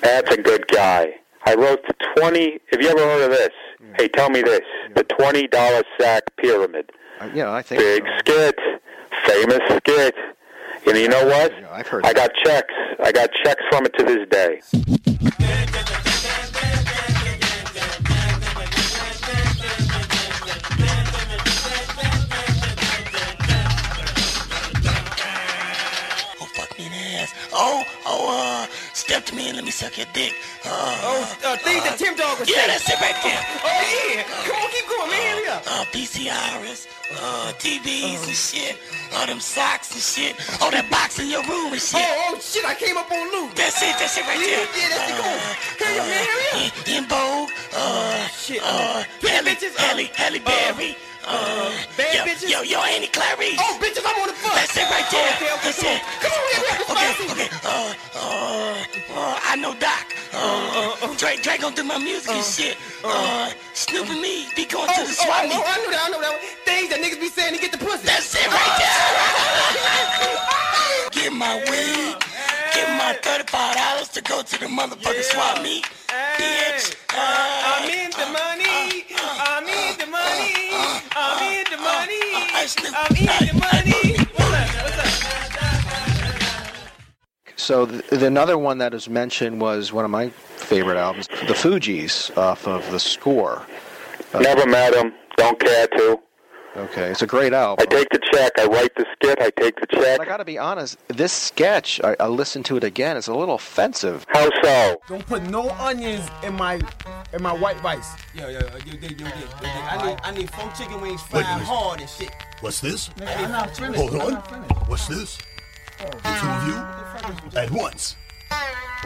That's 0.00 0.32
a 0.32 0.40
good 0.40 0.66
guy. 0.68 1.14
I 1.46 1.54
wrote 1.54 1.80
the 1.86 1.94
20, 2.16 2.58
have 2.70 2.82
you 2.82 2.88
ever 2.88 3.00
heard 3.00 3.22
of 3.22 3.30
this? 3.30 3.50
Hmm. 3.78 3.92
Hey, 3.98 4.08
tell 4.08 4.30
me 4.30 4.42
this. 4.42 4.60
The 4.94 5.04
$20 5.04 5.82
sack 5.98 6.24
pyramid. 6.36 6.90
Uh, 7.20 7.28
yeah, 7.34 7.52
I 7.52 7.62
think. 7.62 7.80
Big 7.80 8.04
so. 8.04 8.18
skit. 8.18 8.58
Famous 9.26 9.60
skit. 9.76 10.14
And 10.86 10.96
you 10.96 11.08
know 11.08 11.26
what? 11.26 11.52
Yeah, 11.52 11.68
I've 11.70 11.86
heard 11.86 12.06
I 12.06 12.12
that. 12.12 12.32
got 12.34 12.44
checks. 12.44 12.74
I 13.04 13.12
got 13.12 13.30
checks 13.44 13.62
from 13.70 13.84
it 13.84 13.92
to 13.98 14.04
this 14.04 14.26
day. 14.30 15.66
Step 29.10 29.26
to 29.26 29.34
me 29.34 29.48
and 29.48 29.56
let 29.58 29.64
me 29.64 29.72
suck 29.72 29.98
your 29.98 30.06
dick. 30.14 30.32
Uh, 30.64 30.70
Oh, 31.02 31.22
uh, 31.44 31.56
things 31.66 31.82
that 31.82 31.98
Tim 31.98 32.14
Dog 32.14 32.38
was 32.38 32.46
yeah, 32.46 32.62
saying. 32.62 32.78
that's 32.78 32.86
it 32.86 32.98
right 33.02 33.18
there. 33.26 33.42
Oh, 33.66 33.82
yeah. 34.06 34.22
Come 34.46 34.54
on, 34.62 34.70
keep 34.70 34.86
going, 34.86 35.10
man. 35.10 35.34
Hurry 35.34 35.48
up. 35.50 35.62
Uh, 35.66 35.84
PCRs, 35.90 36.86
uh, 37.18 37.50
TVs 37.58 38.22
and 38.22 38.38
shit. 38.38 38.78
All 39.18 39.26
them 39.26 39.40
socks 39.42 39.90
and 39.90 39.98
shit. 40.02 40.38
All 40.62 40.70
that 40.70 40.86
box 40.94 41.18
in 41.18 41.26
your 41.26 41.42
room 41.42 41.72
and 41.74 41.82
shit. 41.82 41.98
Oh, 41.98 42.30
oh, 42.30 42.38
shit, 42.38 42.62
I 42.62 42.74
came 42.78 42.94
up 42.96 43.10
on 43.10 43.26
loot. 43.34 43.50
That's 43.58 43.82
it, 43.82 43.98
that's 43.98 44.14
it 44.14 44.22
right 44.30 44.38
Yeah, 44.38 44.62
there. 44.62 44.78
yeah, 44.78 44.88
that's 44.94 45.10
it. 45.10 45.18
Go. 45.18 45.26
Hurry 45.82 45.98
up, 45.98 46.06
man, 46.06 46.22
hurry 46.30 46.46
up. 46.54 46.70
Uh, 46.70 46.94
in 46.94 47.02
Vogue, 47.10 47.50
uh, 47.74 48.26
Shit. 48.30 48.62
uh, 48.62 49.02
Halle, 49.26 49.42
bitches, 49.42 49.74
uh, 49.74 49.82
Halle, 49.90 50.06
Halle 50.14 50.38
Berry. 50.38 50.94
Uh, 51.30 51.70
bad 51.96 52.14
yo, 52.14 52.22
bitches? 52.26 52.50
Yo, 52.50 52.62
yo, 52.62 52.82
Annie 52.82 53.06
Clarice. 53.08 53.56
Oh, 53.62 53.78
bitches, 53.80 54.02
I'm 54.04 54.18
on 54.20 54.28
the 54.28 54.34
fuck. 54.34 54.54
That's 54.54 54.76
it 54.76 54.86
right 54.90 55.06
there. 55.10 55.30
Okay, 55.38 55.50
okay, 55.54 55.70
That's 55.70 55.78
come 55.78 55.94
on. 55.94 56.00
Come 56.22 56.32
on, 56.34 56.42
hurry 56.58 56.70
up. 56.74 56.90
Okay, 56.90 57.12
okay. 57.30 57.48
Uh, 57.62 57.94
uh, 58.18 58.74
uh, 59.14 59.38
I 59.46 59.56
know 59.56 59.74
Doc. 59.78 60.06
Uh, 60.32 61.14
Dre, 61.16 61.36
Dre 61.42 61.58
gonna 61.58 61.74
do 61.76 61.84
my 61.84 61.98
music 61.98 62.30
and 62.32 62.44
shit. 62.44 62.76
Uh, 63.04 63.50
Snoop 63.74 64.08
and 64.10 64.20
me 64.20 64.46
be 64.56 64.64
going 64.64 64.88
Oh, 64.90 64.94
to 65.02 65.06
the 65.06 65.12
swap 65.14 65.42
oh, 65.44 65.48
meet. 65.48 65.54
oh, 65.54 65.62
I 65.66 65.76
know 65.78 65.90
that, 65.90 66.02
I 66.06 66.08
know 66.10 66.20
that. 66.20 66.34
Things 66.64 66.88
that 66.90 66.98
niggas 67.02 67.20
be 67.20 67.28
saying 67.28 67.54
to 67.54 67.60
get 67.60 67.72
the 67.72 67.78
pussy. 67.78 68.06
That's 68.06 68.34
it 68.34 68.46
right 68.46 68.74
there. 68.78 70.40
Get 71.10 71.32
my 71.32 71.56
weed. 71.68 72.14
Give 72.72 72.88
my 72.96 73.18
thirty-five 73.22 73.74
dollars 73.76 74.08
to 74.10 74.22
go 74.22 74.42
to 74.42 74.58
the 74.60 74.66
motherfucking 74.66 75.22
swap 75.24 75.62
meet. 75.62 75.84
Bitch. 76.38 76.94
Uh, 77.12 77.18
I'm 77.18 77.90
in 77.90 78.10
the 78.12 78.26
money. 78.30 79.04
I'm 79.18 79.66
in 79.66 79.98
the 79.98 80.06
money. 80.06 80.99
I'm 81.16 81.52
in 81.58 81.64
the 81.70 81.76
money. 81.76 82.20
Uh, 82.34 82.46
hey, 82.58 82.66
Snoop. 82.66 82.94
I'm 82.96 83.16
in 83.16 83.26
the 83.46 83.54
money. 83.60 84.16
What's 84.34 84.50
up? 84.54 84.68
What's 84.84 84.98
up? 85.62 86.74
So 87.56 87.86
th- 87.86 88.06
the, 88.08 88.26
another 88.26 88.56
one 88.58 88.78
that 88.78 88.92
was 88.92 89.08
mentioned 89.08 89.60
was 89.60 89.92
one 89.92 90.04
of 90.04 90.10
my 90.10 90.28
favorite 90.30 90.96
albums, 90.96 91.28
The 91.28 91.54
Fugees, 91.54 92.36
off 92.36 92.66
of 92.66 92.88
the 92.90 93.00
score. 93.00 93.62
Uh, 94.32 94.40
Never 94.40 94.66
met 94.66 94.94
him. 94.94 95.12
Don't 95.36 95.58
care 95.58 95.86
to. 95.88 96.20
Okay, 96.76 97.10
it's 97.10 97.22
a 97.22 97.26
great 97.26 97.52
album. 97.52 97.84
I 97.84 97.92
take 97.92 98.08
the 98.10 98.20
check. 98.32 98.52
I 98.58 98.66
write 98.66 98.94
the 98.94 99.04
skit. 99.14 99.40
I 99.42 99.50
take 99.50 99.80
the 99.80 99.86
check. 99.88 100.18
But 100.18 100.26
I 100.26 100.30
got 100.30 100.36
to 100.36 100.44
be 100.44 100.56
honest, 100.56 100.98
this 101.08 101.32
sketch, 101.32 102.00
I, 102.04 102.14
I 102.20 102.28
listened 102.28 102.64
to 102.66 102.76
it 102.76 102.84
again. 102.84 103.16
It's 103.16 103.26
a 103.26 103.34
little 103.34 103.56
offensive. 103.56 104.24
How 104.28 104.48
so? 104.62 104.96
Don't 105.08 105.26
put 105.26 105.42
no 105.42 105.70
onions 105.70 106.28
in 106.44 106.54
my 106.54 106.80
in 107.32 107.42
my 107.42 107.52
white 107.52 107.82
rice. 107.82 108.12
Yo, 108.34 108.48
yo, 108.48 108.60
yo, 108.60 108.60
yo, 108.60 108.92
yo, 109.00 109.08
yo, 109.08 109.26
yo, 109.26 109.30
I 109.62 110.06
need 110.06 110.18
I 110.22 110.30
need 110.30 110.50
four 110.52 110.70
chicken 110.78 111.00
wings 111.00 111.20
fried 111.22 111.44
Wait, 111.44 111.56
wait. 111.56 111.64
hard 111.64 112.00
and 112.00 112.08
shit. 112.08 112.30
What's 112.60 112.80
this? 112.80 113.10
I'm 113.20 113.50
not 113.50 113.76
finished. 113.76 113.98
Hold 113.98 114.14
I'm 114.14 114.20
on. 114.20 114.32
not 114.34 114.48
finished. 114.50 114.88
What's 114.88 115.06
this? 115.08 115.38
The 115.98 116.06
two 116.06 116.48
of 116.48 116.66
you 117.52 117.58
at 117.58 117.70
once. 117.72 118.16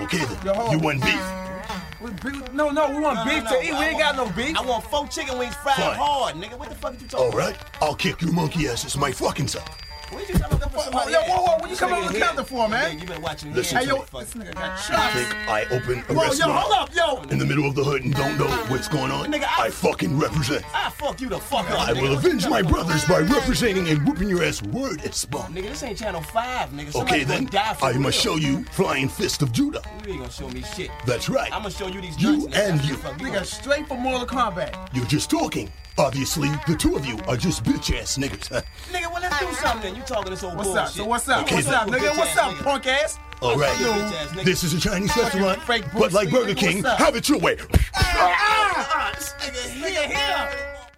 Okay 0.01 0.25
then. 0.25 0.55
hold 0.55 0.73
You 0.73 0.79
want 0.79 1.03
beef? 1.03 2.53
No, 2.53 2.71
no, 2.71 2.91
we 2.91 3.01
want 3.01 3.29
beef 3.29 3.49
to 3.49 3.63
eat. 3.63 3.71
We 3.71 3.87
ain't 3.87 3.99
got 3.99 4.17
no 4.17 4.29
beef. 4.31 4.57
I 4.57 4.63
want 4.65 4.85
four 4.85 5.07
chicken 5.07 5.39
wings 5.39 5.55
fried 5.57 5.77
Fine. 5.77 5.97
hard, 5.97 6.35
nigga. 6.35 6.59
What 6.59 6.69
the 6.69 6.75
fuck 6.75 6.93
are 6.93 6.97
you 6.97 7.07
talking 7.07 7.27
All 7.27 7.33
right. 7.33 7.57
I'll 7.81 7.95
kick 7.95 8.21
your 8.21 8.33
monkey 8.33 8.69
asses 8.69 8.97
my 8.97 9.13
fucking 9.13 9.49
self. 9.49 9.84
What 10.11 10.29
you 10.29 10.35
coming 10.39 10.63
up 10.63 10.73
for 10.73 10.79
somebody? 10.81 11.13
Yo, 11.13 11.21
whoa, 11.23 11.43
whoa, 11.43 11.57
what 11.59 11.71
you 11.71 11.77
coming 11.77 11.97
up 11.97 12.03
with 12.05 12.13
the 12.13 12.21
counter 12.21 12.45
for, 12.45 12.69
man? 12.69 12.99
You 12.99 13.07
been 13.07 13.21
watching 13.23 13.53
Listen 13.53 13.79
Hey, 13.79 13.87
yo, 13.87 13.99
this 14.05 14.35
nigga 14.35 14.55
got 14.55 14.77
You 14.79 14.95
shots. 14.95 15.15
think 15.15 15.49
I 15.49 15.65
open 15.71 16.05
a 16.09 16.13
yo, 16.15 16.21
restaurant 16.21 16.53
hold 16.53 16.73
up, 16.75 16.95
yo. 16.95 17.23
in 17.31 17.39
the 17.39 17.45
middle 17.47 17.67
of 17.67 17.75
the 17.75 17.83
hood 17.83 18.03
and 18.05 18.15
don't 18.15 18.39
know 18.39 18.47
what's 18.69 18.87
going 18.89 19.11
on? 19.11 19.33
Nigga, 19.33 19.45
I- 19.45 19.65
I 19.67 19.71
fucking 19.71 20.17
represent. 20.19 20.65
I 20.75 20.91
fuck 20.91 21.21
you 21.21 21.29
the 21.29 21.39
fuck 21.41 21.69
up. 21.71 21.81
I 21.89 21.93
nigga. 21.95 22.03
will 22.03 22.13
avenge 22.19 22.47
my 22.49 22.63
brothers 22.63 23.05
by 23.07 23.21
representing 23.21 23.89
and 23.89 24.07
whooping 24.07 24.29
your 24.29 24.45
ass 24.45 24.63
word 24.63 25.01
as 25.05 25.17
spawn. 25.17 25.53
Nigga, 25.55 25.71
this 25.71 25.83
ain't 25.83 25.99
Channel 25.99 26.23
5, 26.23 26.71
nigga. 26.71 26.93
Somebody 26.93 27.15
Okay 27.23 27.25
then, 27.25 27.47
die 27.47 27.75
for 27.75 27.87
I 27.87 27.91
real. 27.91 28.01
must 28.01 28.21
show 28.21 28.37
you 28.37 28.65
Flying 28.73 29.09
Fist 29.09 29.43
of 29.43 29.53
Judah. 29.53 29.83
You 30.07 30.13
ain't 30.13 30.21
gonna 30.21 30.33
show 30.33 30.49
me 30.49 30.63
shit. 30.77 30.91
That's 31.07 31.29
right. 31.29 31.53
I'm 31.53 31.63
gonna 31.63 31.75
show 31.75 31.89
you 31.89 32.01
these 32.01 32.21
You 32.21 32.47
nigga. 32.49 32.69
and 32.71 32.85
you. 32.85 32.95
what 32.95 33.03
the 33.03 33.09
fuck 33.09 33.19
Nigga, 33.19 33.45
straight 33.47 33.89
from 33.89 34.01
Mortal 34.01 34.27
Kombat. 34.27 34.89
You're 34.95 35.07
just 35.07 35.31
talking. 35.31 35.73
Obviously, 35.97 36.49
the 36.67 36.75
two 36.75 36.97
of 36.97 37.07
you 37.07 37.17
are 37.29 37.37
just 37.37 37.63
bitch 37.63 37.97
ass 37.97 38.19
niggas. 38.19 38.49
huh? 38.49 38.63
Nigga, 38.91 39.13
well, 39.13 39.23
let's 39.23 39.39
do 39.39 39.53
something. 39.55 39.95
You 39.95 40.03
talking 40.03 40.31
this 40.31 40.43
old 40.43 40.57
What's 40.57 40.69
bullshit. 40.69 40.83
up? 40.85 40.89
So 40.91 41.05
what's 41.05 41.29
up? 41.29 41.43
Okay, 41.45 41.55
what's 41.57 41.67
then. 41.69 41.75
up, 41.75 41.89
nigga? 41.89 42.19
What's 42.19 42.37
up, 42.37 42.55
punk 42.57 42.87
ass? 42.89 43.19
All 43.41 43.57
right. 43.57 43.79
Yo, 43.81 43.93
bitch 43.93 44.13
ass 44.13 44.29
nigga. 44.33 44.45
This 44.45 44.65
is 44.65 44.75
a 44.75 44.81
Chinese 44.81 45.17
restaurant, 45.17 45.63
fake 45.63 45.85
but 45.97 46.13
like 46.13 46.31
Burger 46.31 46.55
King, 46.55 46.83
have 46.83 47.15
it 47.15 47.29
your 47.29 47.39
way. 47.39 47.57
Ah, 47.95 49.13
this 49.15 49.35
nigga 49.35 49.87
here, 49.87 50.09
here. 50.09 50.51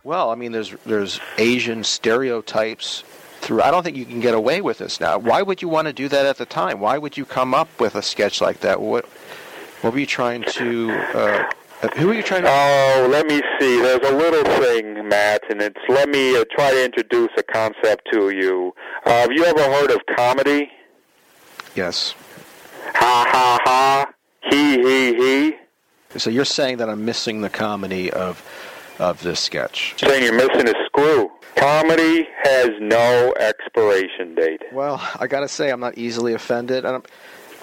Well, 0.02 0.30
I 0.30 0.34
mean, 0.34 0.52
there's 0.52 0.74
there's 0.86 1.20
Asian 1.36 1.84
stereotypes 1.84 3.02
through. 3.40 3.60
I 3.60 3.70
don't 3.70 3.82
think 3.82 3.98
you 3.98 4.06
can 4.06 4.20
get 4.20 4.32
away 4.34 4.62
with 4.62 4.78
this 4.78 4.98
now. 4.98 5.18
Why 5.18 5.42
would 5.42 5.60
you 5.60 5.68
want 5.68 5.88
to 5.88 5.92
do 5.92 6.08
that 6.08 6.24
at 6.24 6.38
the 6.38 6.46
time? 6.46 6.80
Why 6.80 6.96
would 6.96 7.18
you 7.18 7.26
come 7.26 7.52
up 7.52 7.68
with 7.78 7.96
a 7.96 8.02
sketch 8.02 8.40
like 8.40 8.60
that? 8.60 8.80
What 8.80 9.04
what 9.82 9.92
were 9.92 9.98
you 9.98 10.06
trying 10.06 10.42
to? 10.44 10.90
Uh, 11.14 11.50
who 11.96 12.10
are 12.10 12.14
you 12.14 12.22
trying 12.22 12.42
to? 12.42 12.48
Oh, 12.50 13.08
let 13.10 13.26
me 13.26 13.40
see. 13.60 13.80
There's 13.80 14.08
a 14.08 14.14
little 14.14 14.44
thing, 14.60 15.08
Matt, 15.08 15.42
and 15.50 15.60
it's 15.60 15.80
let 15.88 16.08
me 16.08 16.36
uh, 16.36 16.44
try 16.50 16.70
to 16.72 16.84
introduce 16.84 17.30
a 17.36 17.42
concept 17.42 18.08
to 18.12 18.30
you. 18.30 18.74
Uh, 19.04 19.10
have 19.10 19.32
you 19.32 19.44
ever 19.44 19.62
heard 19.62 19.90
of 19.90 20.00
comedy? 20.16 20.70
yes. 21.74 22.14
Ha 22.94 23.26
ha 23.30 23.58
ha. 23.64 24.06
He 24.50 24.78
he 24.82 25.14
he. 25.14 25.56
So 26.18 26.30
you're 26.30 26.44
saying 26.44 26.78
that 26.78 26.88
I'm 26.88 27.04
missing 27.04 27.40
the 27.42 27.50
comedy 27.50 28.10
of 28.10 28.42
of 28.98 29.22
this 29.22 29.40
sketch? 29.40 29.94
Saying 29.98 30.22
you're 30.22 30.34
missing 30.34 30.68
a 30.68 30.74
screw. 30.86 31.30
Comedy 31.56 32.26
has 32.42 32.70
no 32.80 33.34
expiration 33.38 34.34
date. 34.34 34.62
Well, 34.72 35.02
I 35.18 35.26
gotta 35.26 35.48
say, 35.48 35.70
I'm 35.70 35.80
not 35.80 35.96
easily 35.96 36.34
offended. 36.34 36.84
I 36.84 36.92
don't, 36.92 37.06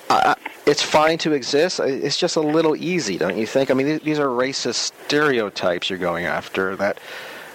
I, 0.09 0.35
it's 0.65 0.81
fine 0.81 1.17
to 1.19 1.33
exist. 1.33 1.79
It's 1.79 2.17
just 2.17 2.35
a 2.35 2.41
little 2.41 2.75
easy, 2.75 3.17
don't 3.17 3.37
you 3.37 3.45
think? 3.47 3.71
I 3.71 3.73
mean, 3.73 3.87
these- 3.87 4.01
these 4.01 4.19
are 4.19 4.27
racist 4.27 4.91
stereotypes 5.05 5.89
you're 5.89 5.99
going 5.99 6.25
after. 6.25 6.75
That. 6.75 6.99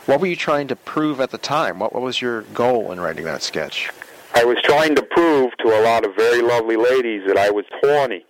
What 0.06 0.20
were 0.20 0.26
you 0.26 0.36
trying 0.36 0.68
to 0.68 0.76
prove 0.76 1.20
at 1.20 1.30
the 1.30 1.38
time? 1.38 1.78
What, 1.78 1.92
what 1.92 2.02
was 2.02 2.20
your 2.22 2.42
goal 2.54 2.92
in 2.92 3.00
writing 3.00 3.24
that 3.24 3.42
sketch? 3.42 3.90
I 4.34 4.44
was 4.44 4.58
trying 4.62 4.94
to 4.94 5.02
prove 5.02 5.56
to 5.58 5.68
a 5.68 5.80
lot 5.82 6.04
of 6.04 6.14
very 6.14 6.42
lovely 6.42 6.76
ladies 6.76 7.26
that 7.26 7.36
I 7.36 7.50
was 7.50 7.64
horny. 7.80 8.24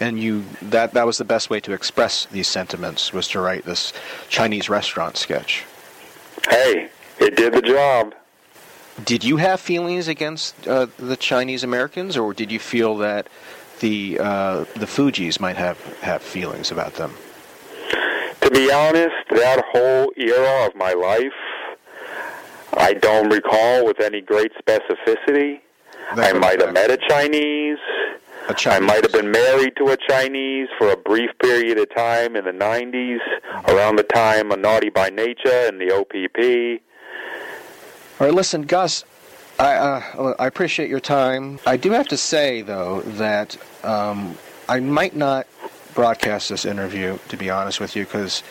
And 0.00 0.18
you 0.20 0.44
that 0.62 0.94
that 0.94 1.06
was 1.06 1.18
the 1.18 1.24
best 1.24 1.50
way 1.50 1.60
to 1.60 1.72
express 1.72 2.24
these 2.26 2.48
sentiments 2.48 3.12
was 3.12 3.28
to 3.28 3.40
write 3.40 3.64
this 3.64 3.92
Chinese 4.28 4.68
restaurant 4.68 5.16
sketch. 5.16 5.64
Hey, 6.48 6.88
it 7.20 7.36
did 7.36 7.52
the 7.52 7.62
job. 7.62 8.14
Did 9.04 9.24
you 9.24 9.38
have 9.38 9.60
feelings 9.60 10.06
against 10.06 10.68
uh, 10.68 10.86
the 10.98 11.16
Chinese 11.16 11.64
Americans, 11.64 12.16
or 12.16 12.34
did 12.34 12.52
you 12.52 12.58
feel 12.58 12.98
that 12.98 13.26
the 13.80 14.18
uh, 14.20 14.58
the 14.74 14.86
Fugees 14.86 15.40
might 15.40 15.56
have, 15.56 15.78
have 16.00 16.22
feelings 16.22 16.70
about 16.70 16.94
them? 16.94 17.14
To 18.42 18.50
be 18.50 18.70
honest, 18.70 19.14
that 19.30 19.64
whole 19.72 20.12
era 20.16 20.66
of 20.66 20.74
my 20.74 20.92
life, 20.92 21.32
I 22.74 22.92
don't 22.92 23.30
recall 23.30 23.86
with 23.86 24.00
any 24.00 24.20
great 24.20 24.52
specificity. 24.56 25.60
I 26.10 26.32
might 26.34 26.60
have 26.60 26.74
met 26.74 26.90
a 26.90 26.98
Chinese. 27.08 27.78
I 28.66 28.80
might 28.80 29.02
have 29.02 29.12
been 29.12 29.30
married 29.30 29.76
to 29.76 29.88
a 29.88 29.96
Chinese 29.96 30.68
for 30.76 30.90
a 30.90 30.96
brief 30.96 31.30
period 31.40 31.78
of 31.78 31.94
time 31.94 32.36
in 32.36 32.44
the 32.44 32.50
90s, 32.50 33.20
around 33.68 33.96
the 33.96 34.02
time 34.02 34.50
of 34.50 34.58
Naughty 34.58 34.90
by 34.90 35.08
Nature 35.08 35.68
and 35.68 35.80
the 35.80 35.92
OPP. 35.92 36.82
All 38.20 38.26
right, 38.26 38.34
listen, 38.34 38.62
Gus. 38.62 39.04
I 39.58 39.74
uh, 39.74 40.34
I 40.38 40.46
appreciate 40.46 40.88
your 40.88 41.00
time. 41.00 41.58
I 41.66 41.76
do 41.76 41.90
have 41.92 42.08
to 42.08 42.16
say 42.16 42.62
though 42.62 43.02
that 43.02 43.56
um, 43.84 44.36
I 44.68 44.80
might 44.80 45.14
not 45.14 45.46
broadcast 45.94 46.48
this 46.48 46.64
interview. 46.64 47.18
To 47.28 47.36
be 47.36 47.50
honest 47.50 47.80
with 47.80 47.94
you, 47.94 48.04
because 48.04 48.42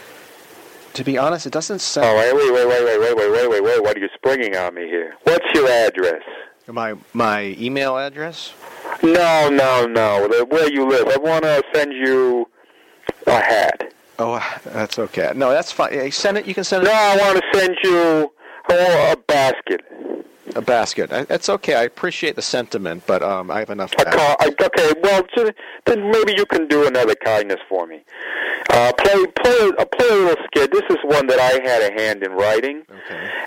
to 0.94 1.04
be 1.04 1.18
honest, 1.18 1.46
it 1.46 1.54
doesn't 1.54 1.80
sound. 1.80 2.08
Oh, 2.08 2.16
wait, 2.16 2.34
wait, 2.36 2.54
wait, 2.54 2.68
wait, 2.68 3.00
wait, 3.00 3.00
wait, 3.00 3.16
wait, 3.16 3.32
wait, 3.32 3.50
wait, 3.50 3.64
wait. 3.64 3.84
What 3.84 3.98
are 3.98 4.00
you 4.00 4.10
springing 4.16 4.56
on 4.56 4.76
me 4.76 4.84
here? 4.88 5.16
What's 5.24 5.46
your 5.54 5.68
address? 5.68 6.22
My 6.68 6.96
my 7.14 7.56
email 7.60 7.98
address. 7.98 8.54
No, 9.04 9.50
no, 9.50 9.86
no. 9.88 10.28
The, 10.28 10.46
where 10.46 10.72
you 10.72 10.88
live. 10.88 11.08
I 11.08 11.18
want 11.18 11.44
to 11.44 11.64
send 11.74 11.94
you 11.94 12.48
a 13.26 13.32
hat. 13.40 13.94
Oh, 14.20 14.40
that's 14.66 15.00
okay. 15.00 15.32
No, 15.36 15.50
that's 15.50 15.72
fine. 15.72 15.94
Hey, 15.94 16.12
Send 16.12 16.38
it. 16.38 16.46
You 16.46 16.54
can 16.54 16.64
send 16.64 16.84
it. 16.84 16.86
No, 16.86 16.94
I 16.94 17.18
want 17.18 17.38
to 17.42 17.60
send 17.60 17.76
you 17.84 18.32
oh, 18.72 19.12
a 19.14 19.18
basket. 19.18 19.82
A 20.56 20.62
basket. 20.62 21.12
I- 21.14 21.24
That's 21.24 21.48
okay. 21.50 21.76
I 21.76 21.84
appreciate 21.84 22.36
the 22.36 22.42
sentiment, 22.42 23.04
but 23.08 23.22
um, 23.24 23.50
I 23.52 23.60
have 23.60 23.70
enough. 23.70 23.94
A 24.00 24.06
car. 24.06 24.36
I, 24.40 24.48
okay, 24.62 24.92
well, 25.02 25.24
so 25.36 25.50
then 25.86 26.12
maybe 26.12 26.34
you 26.36 26.46
can 26.46 26.68
do 26.68 26.86
another 26.88 27.16
kindness 27.16 27.60
for 27.70 27.88
me. 27.88 28.04
Uh, 28.70 28.92
play, 28.94 29.26
play, 29.42 29.72
uh, 29.80 29.86
play 29.86 30.08
a 30.10 30.14
little 30.14 30.44
skit. 30.46 30.72
This 30.72 30.84
is 30.90 30.98
one 31.04 31.28
that 31.28 31.40
I 31.40 31.62
had 31.68 31.82
a 31.92 32.02
hand 32.02 32.24
in 32.24 32.32
writing, 32.34 32.84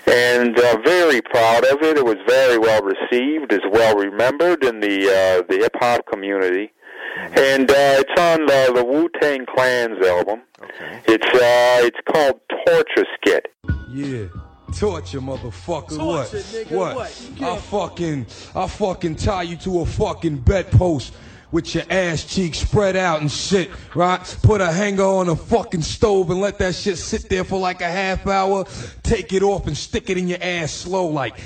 and 0.07 0.57
uh, 0.59 0.77
very 0.83 1.21
proud 1.21 1.63
of 1.65 1.81
it. 1.83 1.97
It 1.97 2.05
was 2.05 2.17
very 2.27 2.57
well 2.57 2.81
received, 2.81 3.53
is 3.53 3.61
well 3.71 3.95
remembered 3.97 4.63
in 4.63 4.79
the 4.81 5.05
uh, 5.07 5.43
the 5.47 5.57
hip 5.61 5.75
hop 5.79 6.05
community, 6.11 6.71
and 7.17 7.69
uh, 7.69 8.01
it's 8.03 8.19
on 8.21 8.45
the, 8.45 8.71
the 8.75 8.83
Wu 8.83 9.09
Tang 9.21 9.45
Clan's 9.45 10.05
album. 10.05 10.41
It's 11.07 11.25
uh, 11.25 11.85
it's 11.85 11.99
called 12.11 12.39
Torture 12.65 13.05
Skit. 13.17 13.47
Yeah. 13.89 14.25
Torture, 14.79 15.21
motherfucker. 15.21 16.05
what? 16.05 16.27
Nigga, 16.27 16.71
What? 16.71 16.95
what? 16.97 17.41
I 17.41 17.57
fucking, 17.57 18.25
I 18.53 18.67
fucking 18.67 19.15
tie 19.15 19.43
you 19.43 19.55
to 19.57 19.81
a 19.81 19.85
fucking 19.85 20.37
bedpost 20.37 21.13
with 21.51 21.73
your 21.75 21.85
ass 21.89 22.25
cheeks 22.25 22.57
spread 22.59 22.97
out 22.97 23.21
and 23.21 23.31
shit, 23.31 23.69
right? 23.93 24.19
Put 24.43 24.59
a 24.59 24.71
hanger 24.71 25.03
on 25.05 25.29
a 25.29 25.35
fucking 25.35 25.83
stove 25.83 26.29
and 26.29 26.41
let 26.41 26.57
that 26.57 26.75
shit 26.75 26.97
sit 26.97 27.29
there 27.29 27.45
for 27.45 27.57
like 27.59 27.79
a 27.81 27.89
half 27.89 28.27
hour. 28.27 28.65
Take 29.03 29.31
it 29.31 29.43
off 29.43 29.67
and 29.67 29.77
stick 29.77 30.09
it 30.09 30.17
in 30.17 30.27
your 30.27 30.39
ass 30.41 30.71
slow, 30.73 31.05
like. 31.07 31.37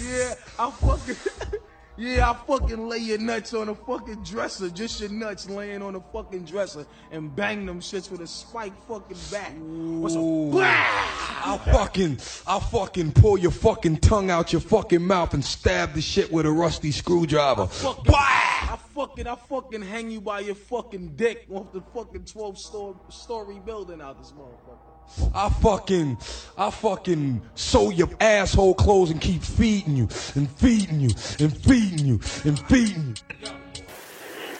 Yeah, 0.00 0.34
I 0.58 0.70
fucking. 0.70 1.16
Yeah, 1.98 2.30
I 2.30 2.34
fucking 2.46 2.86
lay 2.86 2.98
your 2.98 3.18
nuts 3.18 3.52
on 3.54 3.68
a 3.68 3.74
fucking 3.74 4.22
dresser, 4.22 4.70
just 4.70 5.00
your 5.00 5.10
nuts 5.10 5.50
laying 5.50 5.82
on 5.82 5.96
a 5.96 6.00
fucking 6.00 6.44
dresser, 6.44 6.86
and 7.10 7.34
bang 7.34 7.66
them 7.66 7.80
shits 7.80 8.08
with 8.08 8.20
a 8.20 8.26
spike 8.26 8.72
fucking 8.86 9.16
bat. 9.32 9.52
What's 9.58 10.14
a 10.14 10.18
I 10.20 11.60
fucking, 11.72 12.20
I 12.46 12.60
fucking 12.60 13.12
pull 13.12 13.36
your 13.36 13.50
fucking 13.50 13.96
tongue 13.96 14.30
out 14.30 14.52
your 14.52 14.60
fucking 14.60 15.04
mouth 15.04 15.34
and 15.34 15.44
stab 15.44 15.94
the 15.94 16.00
shit 16.00 16.30
with 16.30 16.46
a 16.46 16.52
rusty 16.52 16.92
screwdriver. 16.92 17.66
fucking, 17.66 18.14
I 18.14 18.78
fucking, 18.94 19.26
I 19.26 19.34
fucking 19.34 19.82
hang 19.82 20.08
you 20.12 20.20
by 20.20 20.38
your 20.38 20.54
fucking 20.54 21.16
dick 21.16 21.46
off 21.50 21.72
the 21.72 21.80
fucking 21.80 22.26
12 22.26 22.58
story, 22.60 22.94
story 23.08 23.60
building 23.66 24.00
out 24.00 24.18
this 24.18 24.30
motherfucker. 24.30 24.87
I 25.34 25.48
fucking, 25.48 26.18
I 26.56 26.70
fucking 26.70 27.42
sew 27.54 27.90
your 27.90 28.08
asshole 28.20 28.74
clothes 28.74 29.10
and 29.10 29.20
keep 29.20 29.42
feeding 29.42 29.96
you 29.96 30.08
and 30.34 30.50
feeding 30.50 31.00
you 31.00 31.10
and 31.40 31.56
feeding 31.56 32.06
you 32.06 32.20
and 32.44 32.58
feeding 32.66 33.16
you. 33.42 33.48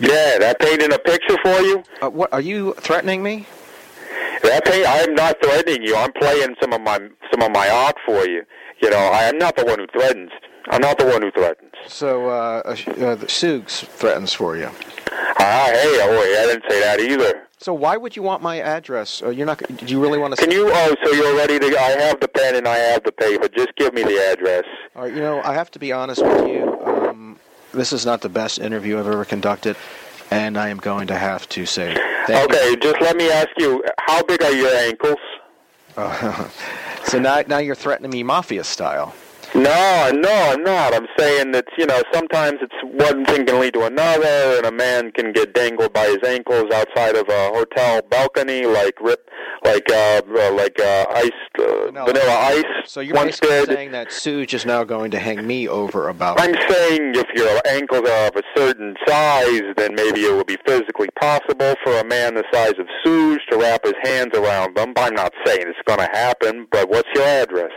Yeah, 0.01 0.39
that 0.39 0.61
painting 0.61 0.93
a 0.93 0.99
picture 0.99 1.37
for 1.43 1.61
you. 1.61 1.83
Uh, 2.01 2.09
what 2.11 2.33
are 2.33 2.41
you 2.41 2.75
threatening 2.75 3.23
me? 3.23 3.47
That 4.43 4.65
paint. 4.65 4.87
I'm 4.89 5.15
not 5.15 5.37
threatening 5.43 5.83
you. 5.83 5.97
I'm 5.97 6.13
playing 6.13 6.55
some 6.61 6.73
of 6.73 6.81
my 6.81 6.99
some 7.33 7.43
of 7.43 7.51
my 7.51 7.69
art 7.69 7.97
for 8.07 8.25
you. 8.27 8.45
You 8.81 8.91
know, 8.91 8.97
I 8.97 9.25
am 9.25 9.39
not 9.39 9.57
the 9.57 9.65
one 9.65 9.81
who 9.81 9.87
threatens. 9.89 10.31
I'm 10.71 10.81
not 10.81 10.99
the 10.99 11.07
one 11.07 11.23
who 11.23 11.33
threatens. 11.33 11.73
So 11.89 12.29
uh, 12.29 12.63
uh, 12.65 12.75
sh- 12.77 12.89
uh, 12.89 13.17
the 13.17 13.27
Sugs 13.27 13.85
threatens 13.87 14.33
for 14.33 14.57
you. 14.57 14.71
Ah, 15.41 15.71
hey, 15.73 15.99
oh, 16.03 16.11
wait, 16.21 16.39
I 16.39 16.47
didn't 16.47 16.65
say 16.71 16.81
that 16.81 17.01
either. 17.01 17.48
So 17.61 17.75
why 17.75 17.97
would 17.97 18.15
you 18.15 18.23
want 18.23 18.41
my 18.41 18.61
address? 18.61 19.21
Uh, 19.21 19.31
you're 19.31 19.47
not. 19.47 19.59
Do 19.59 19.87
you 19.87 20.01
really 20.01 20.19
want 20.19 20.37
to? 20.37 20.41
Can 20.41 20.53
you? 20.53 20.71
Oh, 20.73 20.95
so 21.05 21.11
you're 21.13 21.37
ready 21.37 21.59
to? 21.59 21.67
I 21.67 21.91
have 22.03 22.21
the 22.21 22.29
pen 22.29 22.55
and 22.55 22.69
I 22.69 22.77
have 22.77 23.03
the 23.03 23.11
paper. 23.11 23.49
Just 23.49 23.75
give 23.77 23.93
me 23.93 24.05
the 24.05 24.17
address. 24.33 24.65
All 24.95 25.03
right, 25.03 25.13
you 25.13 25.21
know, 25.21 25.43
I 25.43 25.55
have 25.55 25.71
to 25.73 25.81
be 25.81 25.91
honest 25.91 26.23
with 26.25 26.47
you. 26.47 26.81
Um, 26.85 27.39
this 27.73 27.93
is 27.93 28.07
not 28.07 28.21
the 28.21 28.29
best 28.29 28.61
interview 28.61 28.99
I've 28.99 29.09
ever 29.09 29.25
conducted, 29.25 29.77
and 30.31 30.57
I 30.57 30.69
am 30.69 30.79
going 30.79 31.09
to 31.09 31.17
have 31.17 31.49
to 31.51 31.67
say 31.67 31.95
thank 32.27 32.49
okay, 32.49 32.77
just 32.77 33.01
let 33.01 33.17
me 33.17 33.29
ask 33.29 33.49
you. 33.59 33.83
How 33.99 34.23
big 34.23 34.41
are 34.43 34.53
your 34.53 34.73
ankles? 34.75 35.19
Uh, 35.97 36.49
so 37.05 37.19
now, 37.19 37.43
now 37.49 37.59
you're 37.59 37.75
threatening 37.75 38.13
me 38.13 38.23
mafia 38.23 38.63
style. 38.63 39.15
No, 39.59 40.11
no, 40.15 40.53
I'm 40.53 40.63
not. 40.63 40.95
I'm 40.95 41.09
saying 41.19 41.51
that 41.51 41.67
you 41.77 41.87
know 41.87 42.01
sometimes 42.13 42.59
it's 42.63 42.75
one 42.85 43.25
thing 43.25 43.45
can 43.45 43.59
lead 43.59 43.75
to 43.75 43.87
another, 43.87 44.57
and 44.57 44.67
a 44.67 44.71
man 44.71 45.11
can 45.11 45.33
get 45.33 45.53
dangled 45.53 45.93
by 45.93 46.07
his 46.07 46.19
ankles 46.25 46.67
outside 46.73 47.17
of 47.17 47.29
a 47.29 47.49
hotel 47.49 48.01
balcony, 48.09 48.67
like 48.67 49.01
rip, 49.01 49.29
like 49.65 49.91
uh, 49.91 50.23
uh 50.29 50.53
like 50.53 50.79
uh, 50.81 51.07
ice, 51.11 51.31
uh, 51.59 51.91
vanilla 51.91 52.35
ice. 52.35 52.65
So 52.87 53.01
you're 53.01 53.17
once 53.17 53.41
basically 53.41 53.67
did. 53.67 53.69
saying 53.75 53.93
that 53.93 54.09
Suge 54.09 54.55
is 54.55 54.65
now 54.65 54.85
going 54.85 55.11
to 55.11 55.19
hang 55.19 55.45
me 55.45 55.67
over 55.67 56.09
about. 56.09 56.41
I'm 56.41 56.55
saying 56.69 57.17
if 57.17 57.27
your 57.35 57.61
ankles 57.67 58.09
are 58.09 58.29
of 58.29 58.37
a 58.37 58.43
certain 58.57 58.95
size, 59.09 59.63
then 59.77 59.97
maybe 59.97 60.21
it 60.21 60.37
would 60.37 60.47
be 60.47 60.59
physically 60.67 61.09
possible 61.21 61.75
for 61.83 61.99
a 61.99 62.05
man 62.05 62.35
the 62.35 62.45
size 62.53 62.75
of 62.79 62.87
Suge 63.05 63.45
to 63.51 63.59
wrap 63.59 63.85
his 63.85 63.95
hands 64.05 64.37
around 64.37 64.77
them. 64.77 64.93
I'm 64.97 65.15
not 65.15 65.33
saying 65.45 65.65
it's 65.67 65.79
going 65.85 65.99
to 65.99 66.17
happen, 66.17 66.69
but 66.71 66.89
what's 66.89 67.09
your 67.17 67.25
address? 67.25 67.73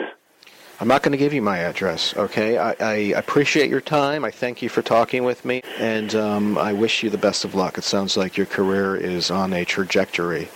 I'm 0.82 0.88
not 0.88 1.04
going 1.04 1.12
to 1.12 1.18
give 1.18 1.32
you 1.32 1.44
my 1.44 1.60
address, 1.60 2.18
okay? 2.18 2.58
I, 2.58 2.76
I 2.80 2.94
appreciate 3.16 3.70
your 3.70 3.82
time. 3.82 4.26
I 4.26 4.32
thank 4.32 4.64
you 4.64 4.68
for 4.68 4.82
talking 4.82 5.24
with 5.24 5.46
me, 5.46 5.62
and 5.78 6.16
um, 6.16 6.58
I 6.58 6.74
wish 6.74 7.04
you 7.04 7.12
the 7.12 7.20
best 7.20 7.46
of 7.46 7.54
luck. 7.54 7.78
It 7.78 7.84
sounds 7.84 8.18
like 8.18 8.36
your 8.36 8.48
career 8.48 8.96
is 8.96 9.30
on 9.30 9.54
a 9.54 9.64
trajectory. 9.64 10.50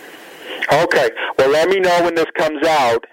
Okay. 0.72 1.10
Well, 1.38 1.50
let 1.50 1.68
me 1.68 1.78
know 1.78 2.02
when 2.02 2.16
this 2.16 2.26
comes 2.36 2.66
out. 2.66 3.04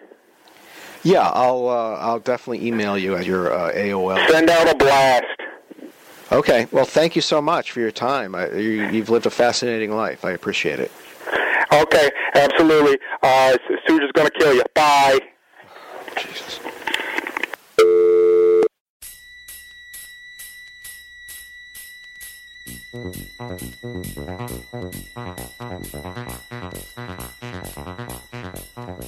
Yeah, 1.04 1.30
I'll 1.30 1.68
uh, 1.68 1.98
I'll 1.98 2.20
definitely 2.20 2.66
email 2.66 2.98
you 2.98 3.14
at 3.16 3.28
your 3.28 3.54
uh, 3.54 3.72
AOL. 3.74 4.28
Send 4.30 4.50
out 4.50 4.74
a 4.74 4.76
blast. 4.76 5.26
Okay. 6.32 6.66
Well, 6.72 6.86
thank 6.86 7.16
you 7.16 7.22
so 7.22 7.44
much 7.44 7.72
for 7.72 7.80
your 7.80 7.92
time. 7.92 8.34
I, 8.34 8.50
you, 8.54 8.88
you've 8.90 9.10
lived 9.12 9.28
a 9.28 9.30
fascinating 9.30 9.92
life. 9.92 10.26
I 10.26 10.32
appreciate 10.32 10.80
it. 10.80 10.92
Okay, 11.72 12.10
absolutely. 12.34 12.98
Uh, 13.22 13.56
Suge 13.88 14.04
is 14.04 14.12
going 14.14 14.30
to 14.30 14.40
kill 14.40 14.56
you. 14.56 14.64
Bye. 14.74 15.20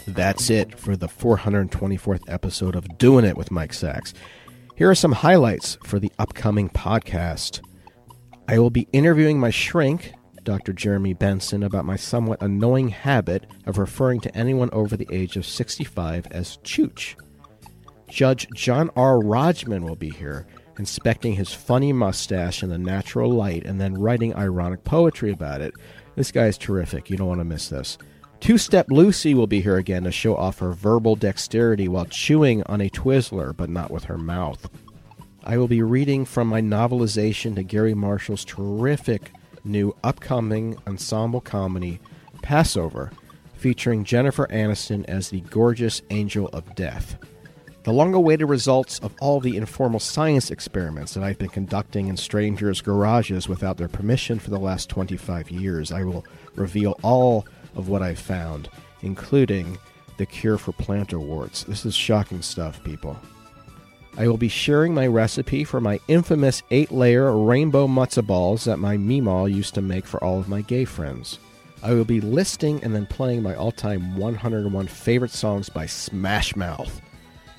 That's 0.08 0.50
it 0.50 0.80
for 0.80 0.95
the 0.95 1.08
424th 1.08 2.24
episode 2.28 2.76
of 2.76 2.98
Doing 2.98 3.26
It 3.26 3.38
with 3.38 3.52
Mike 3.52 3.74
Sacks. 3.74 4.13
Here 4.76 4.89
are 4.89 4.95
some 4.95 5.12
highlights 5.12 5.78
for 5.84 6.00
the 6.00 6.12
upcoming 6.17 6.69
podcast. 6.69 7.62
I 8.48 8.60
will 8.60 8.69
be 8.69 8.88
interviewing 8.91 9.39
my 9.39 9.50
shrink 9.50 10.13
Dr. 10.45 10.71
Jeremy 10.71 11.13
Benson, 11.13 11.63
about 11.63 11.86
my 11.86 11.98
somewhat 11.98 12.41
annoying 12.41 12.89
habit 12.89 13.48
of 13.65 13.78
referring 13.78 14.21
to 14.21 14.38
anyone 14.38 14.69
over 14.71 14.95
the 14.95 15.08
age 15.12 15.36
of 15.36 15.45
65 15.45 16.28
as 16.28 16.58
Chooch. 16.58 17.15
Judge 18.08 18.48
John 18.54 18.91
R. 18.95 19.19
Rodgman 19.19 19.84
will 19.84 19.95
be 19.95 20.12
here, 20.12 20.48
inspecting 20.78 21.36
his 21.36 21.54
funny 21.54 21.94
mustache 21.94 22.64
in 22.64 22.70
the 22.70 22.78
natural 22.78 23.32
light 23.32 23.66
and 23.66 23.80
then 23.80 23.98
writing 23.98 24.36
ironic 24.36 24.84
poetry 24.84 25.32
about 25.32 25.62
it. 25.62 25.74
This 26.16 26.32
guy 26.32 26.48
is 26.48 26.58
terrific. 26.58 27.10
You 27.10 27.18
don't 27.18 27.28
want 27.28 27.40
to 27.42 27.46
miss 27.46 27.70
this. 27.70 27.98
Two 28.40 28.58
Step 28.58 28.92
Lucy 28.92 29.34
will 29.34 29.48
be 29.48 29.62
here 29.62 29.78
again 29.78 30.04
to 30.04 30.12
show 30.12 30.36
off 30.36 30.60
her 30.60 30.72
verbal 30.74 31.16
dexterity 31.16 31.88
while 31.88 32.06
chewing 32.06 32.64
on 32.64 32.82
a 32.82 32.90
Twizzler, 32.90 33.56
but 33.56 33.70
not 33.70 33.92
with 33.92 34.04
her 34.06 34.18
mouth. 34.18 34.70
I 35.44 35.58
will 35.58 35.68
be 35.68 35.82
reading 35.82 36.26
from 36.26 36.48
my 36.48 36.62
novelization 36.62 37.56
to 37.56 37.64
Garry 37.64 37.94
Marshall's 37.94 38.46
terrific 38.46 39.32
new 39.64 39.96
upcoming 40.04 40.78
ensemble 40.88 41.42
comedy, 41.42 42.00
Passover, 42.42 43.12
featuring 43.56 44.04
Jennifer 44.04 44.48
Aniston 44.48 45.06
as 45.06 45.30
the 45.30 45.42
gorgeous 45.42 46.02
angel 46.10 46.48
of 46.50 46.76
death. 46.76 47.18
The 47.86 47.93
long 47.93 48.15
awaited 48.15 48.45
results 48.45 48.98
of 49.02 49.13
all 49.21 49.39
the 49.39 49.58
informal 49.58 50.00
science 50.00 50.50
experiments 50.50 51.13
that 51.13 51.24
I've 51.24 51.38
been 51.38 51.50
conducting 51.50 52.08
in 52.08 52.17
strangers' 52.17 52.82
garages 52.82 53.48
without 53.48 53.78
their 53.78 53.88
permission 53.88 54.39
for 54.39 54.50
the 54.50 54.58
last 54.58 54.89
25 54.89 55.52
years. 55.52 55.91
I 55.91 56.04
will 56.04 56.26
reveal 56.56 56.98
all 57.04 57.45
of 57.76 57.88
what 57.88 58.02
I've 58.02 58.17
found, 58.17 58.69
including 59.04 59.78
the 60.17 60.26
cure 60.26 60.58
for 60.58 60.71
plantar 60.71 61.19
warts. 61.19 61.62
This 61.65 61.86
is 61.86 61.93
shocking 61.93 62.41
stuff, 62.41 62.84
people. 62.84 63.19
I 64.17 64.28
will 64.28 64.38
be 64.38 64.50
sharing 64.50 64.95
my 64.95 65.06
recipe 65.06 65.63
for 65.63 65.80
my 65.80 66.00
infamous 66.08 66.63
eight 66.71 66.91
layer 66.91 67.38
rainbow 67.38 67.86
matzo 67.86 68.26
balls 68.26 68.63
that 68.63 68.78
my 68.80 68.98
Meemaw 68.98 69.54
used 69.54 69.76
to 69.76 69.84
make 69.84 70.08
for 70.08 70.24
all 70.24 70.39
of 70.39 70.50
my 70.50 70.62
gay 70.62 70.86
friends. 70.86 71.38
I 71.84 71.93
will 71.93 72.04
be 72.04 72.19
listing 72.19 72.84
and 72.84 72.95
then 72.95 73.06
playing 73.06 73.43
my 73.43 73.54
all 73.54 73.71
time 73.71 74.17
101 74.17 74.88
favorite 74.88 75.30
songs 75.30 75.69
by 75.69 75.86
Smash 75.86 76.56
Mouth, 76.56 77.00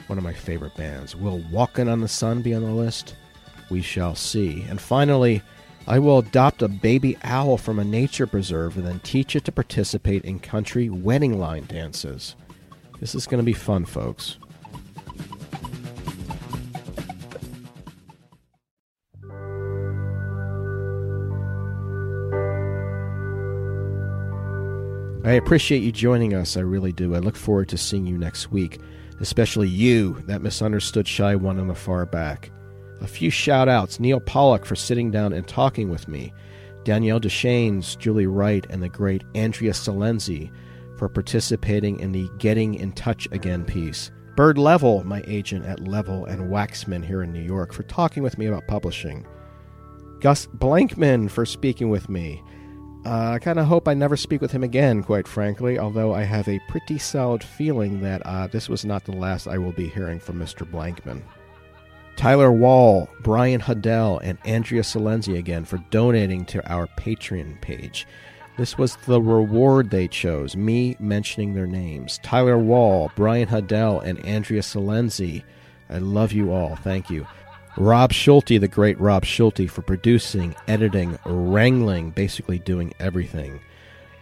one 0.06 0.18
of 0.18 0.24
my 0.24 0.32
favorite 0.32 0.76
bands. 0.76 1.16
Will 1.16 1.42
Walkin' 1.50 1.88
on 1.88 2.00
the 2.00 2.08
Sun 2.08 2.42
be 2.42 2.54
on 2.54 2.62
the 2.62 2.70
list? 2.70 3.16
We 3.70 3.82
shall 3.82 4.14
see. 4.14 4.62
And 4.68 4.80
finally, 4.80 5.42
I 5.88 5.98
will 5.98 6.18
adopt 6.18 6.62
a 6.62 6.68
baby 6.68 7.16
owl 7.22 7.56
from 7.56 7.78
a 7.78 7.84
nature 7.84 8.26
preserve 8.26 8.76
and 8.76 8.86
then 8.86 9.00
teach 9.00 9.36
it 9.36 9.44
to 9.44 9.52
participate 9.52 10.24
in 10.24 10.38
country 10.40 10.88
wedding 10.88 11.38
line 11.38 11.66
dances. 11.66 12.34
This 13.00 13.14
is 13.14 13.26
going 13.26 13.38
to 13.38 13.44
be 13.44 13.52
fun, 13.52 13.84
folks. 13.84 14.38
I 25.26 25.32
appreciate 25.32 25.82
you 25.82 25.90
joining 25.90 26.34
us. 26.34 26.56
I 26.56 26.60
really 26.60 26.92
do. 26.92 27.16
I 27.16 27.18
look 27.18 27.34
forward 27.34 27.68
to 27.70 27.76
seeing 27.76 28.06
you 28.06 28.16
next 28.16 28.52
week, 28.52 28.80
especially 29.20 29.68
you, 29.68 30.22
that 30.26 30.42
misunderstood 30.42 31.07
shy 31.07 31.35
one 31.35 31.59
in 31.59 31.68
the 31.68 31.74
far 31.74 32.07
back. 32.07 32.50
A 33.00 33.07
few 33.07 33.31
shout 33.31 33.68
outs 33.68 34.00
Neil 34.00 34.20
Pollock 34.20 34.64
for 34.64 34.76
sitting 34.76 35.11
down 35.11 35.33
and 35.33 35.46
talking 35.46 35.90
with 35.90 36.09
me, 36.09 36.33
Danielle 36.85 37.20
Deschaines, 37.20 37.96
Julie 37.98 38.26
Wright, 38.26 38.66
and 38.70 38.83
the 38.83 38.88
great 38.88 39.24
Andrea 39.35 39.72
Salenzi 39.72 40.50
for 40.96 41.09
participating 41.09 42.00
in 42.00 42.12
the 42.12 42.31
Getting 42.38 42.74
in 42.74 42.92
Touch 42.92 43.29
Again 43.33 43.64
piece. 43.64 44.11
Byrd 44.35 44.57
Leavell, 44.57 45.05
my 45.05 45.22
agent 45.26 45.64
at 45.66 45.81
Leavell 45.81 46.29
and 46.29 46.50
Waxman 46.50 47.05
here 47.05 47.22
in 47.22 47.33
New 47.33 47.42
York, 47.42 47.72
for 47.72 47.83
talking 47.85 48.22
with 48.22 48.38
me 48.38 48.46
about 48.46 48.66
publishing. 48.66 49.26
Gus 50.20 50.46
Blankman 50.46 51.31
for 51.31 51.44
speaking 51.44 51.90
with 51.90 52.09
me. 52.09 52.42
Uh, 53.06 53.34
I 53.34 53.38
kind 53.38 53.60
of 53.60 53.66
hope 53.66 53.86
I 53.86 53.94
never 53.94 54.16
speak 54.16 54.40
with 54.40 54.50
him 54.50 54.64
again, 54.64 55.04
quite 55.04 55.28
frankly, 55.28 55.78
although 55.78 56.12
I 56.12 56.24
have 56.24 56.48
a 56.48 56.58
pretty 56.66 56.98
solid 56.98 57.44
feeling 57.44 58.00
that 58.00 58.20
uh, 58.26 58.48
this 58.48 58.68
was 58.68 58.84
not 58.84 59.04
the 59.04 59.12
last 59.12 59.46
I 59.46 59.58
will 59.58 59.70
be 59.70 59.88
hearing 59.88 60.18
from 60.18 60.40
Mr. 60.40 60.68
Blankman. 60.68 61.22
Tyler 62.16 62.50
Wall, 62.50 63.08
Brian 63.20 63.60
Huddell, 63.60 64.18
and 64.24 64.38
Andrea 64.44 64.82
Salenzi 64.82 65.38
again 65.38 65.64
for 65.64 65.78
donating 65.90 66.44
to 66.46 66.68
our 66.68 66.88
Patreon 66.98 67.60
page. 67.60 68.08
This 68.58 68.76
was 68.76 68.96
the 69.06 69.22
reward 69.22 69.90
they 69.90 70.08
chose, 70.08 70.56
me 70.56 70.96
mentioning 70.98 71.54
their 71.54 71.68
names. 71.68 72.18
Tyler 72.24 72.58
Wall, 72.58 73.12
Brian 73.14 73.46
Huddell, 73.46 74.00
and 74.00 74.18
Andrea 74.24 74.62
Salenzi. 74.62 75.44
I 75.88 75.98
love 75.98 76.32
you 76.32 76.52
all. 76.52 76.74
Thank 76.74 77.08
you. 77.08 77.24
Rob 77.76 78.12
Schulte, 78.12 78.60
the 78.60 78.68
great 78.68 78.98
Rob 78.98 79.24
Schulte, 79.24 79.70
for 79.70 79.82
producing, 79.82 80.56
editing, 80.66 81.16
wrangling, 81.26 82.10
basically 82.10 82.58
doing 82.58 82.92
everything. 82.98 83.60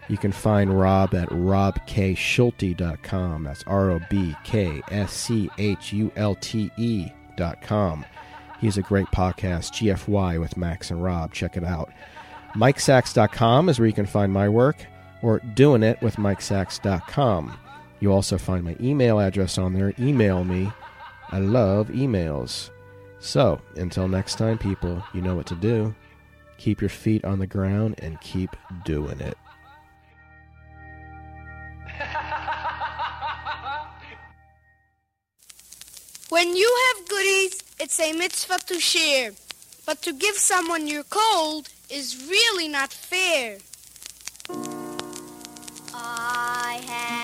You 0.08 0.18
can 0.18 0.32
find 0.32 0.78
Rob 0.78 1.14
at 1.14 1.28
robkschulte.com. 1.30 3.44
That's 3.44 3.64
R 3.64 3.92
O 3.92 4.00
B 4.10 4.34
K 4.44 4.82
S 4.90 5.12
C 5.12 5.48
H 5.56 5.92
U 5.92 6.12
L 6.16 6.34
T 6.34 6.70
E.com. 6.76 8.04
He's 8.60 8.76
a 8.76 8.82
great 8.82 9.06
podcast, 9.06 9.72
GFY 9.72 10.40
with 10.40 10.56
Max 10.56 10.90
and 10.90 11.00
Rob. 11.02 11.32
Check 11.32 11.56
it 11.56 11.64
out. 11.64 11.90
MikeSacks.com 12.54 13.68
is 13.68 13.78
where 13.78 13.86
you 13.86 13.94
can 13.94 14.06
find 14.06 14.32
my 14.32 14.48
work, 14.48 14.76
or 15.22 15.40
doing 15.54 15.82
it 15.82 16.00
with 16.02 16.16
MikeSacks.com. 16.16 17.58
You 18.00 18.12
also 18.12 18.38
find 18.38 18.64
my 18.64 18.76
email 18.80 19.20
address 19.20 19.58
on 19.58 19.74
there. 19.74 19.92
Email 19.98 20.44
me. 20.44 20.70
I 21.30 21.38
love 21.38 21.88
emails. 21.88 22.70
So, 23.24 23.58
until 23.76 24.06
next 24.06 24.36
time, 24.36 24.58
people, 24.58 25.02
you 25.14 25.22
know 25.22 25.34
what 25.34 25.46
to 25.46 25.54
do. 25.54 25.94
Keep 26.58 26.82
your 26.82 26.90
feet 26.90 27.24
on 27.24 27.38
the 27.38 27.46
ground 27.46 27.94
and 27.98 28.20
keep 28.20 28.50
doing 28.84 29.18
it. 29.18 29.38
When 36.28 36.54
you 36.54 36.70
have 36.86 37.08
goodies, 37.08 37.62
it's 37.80 37.98
a 37.98 38.12
mitzvah 38.12 38.58
to 38.66 38.78
share. 38.78 39.30
But 39.86 40.02
to 40.02 40.12
give 40.12 40.36
someone 40.36 40.86
your 40.86 41.04
cold 41.04 41.70
is 41.88 42.26
really 42.28 42.68
not 42.68 42.92
fair. 42.92 43.58
I 45.94 46.80
have 46.86 47.23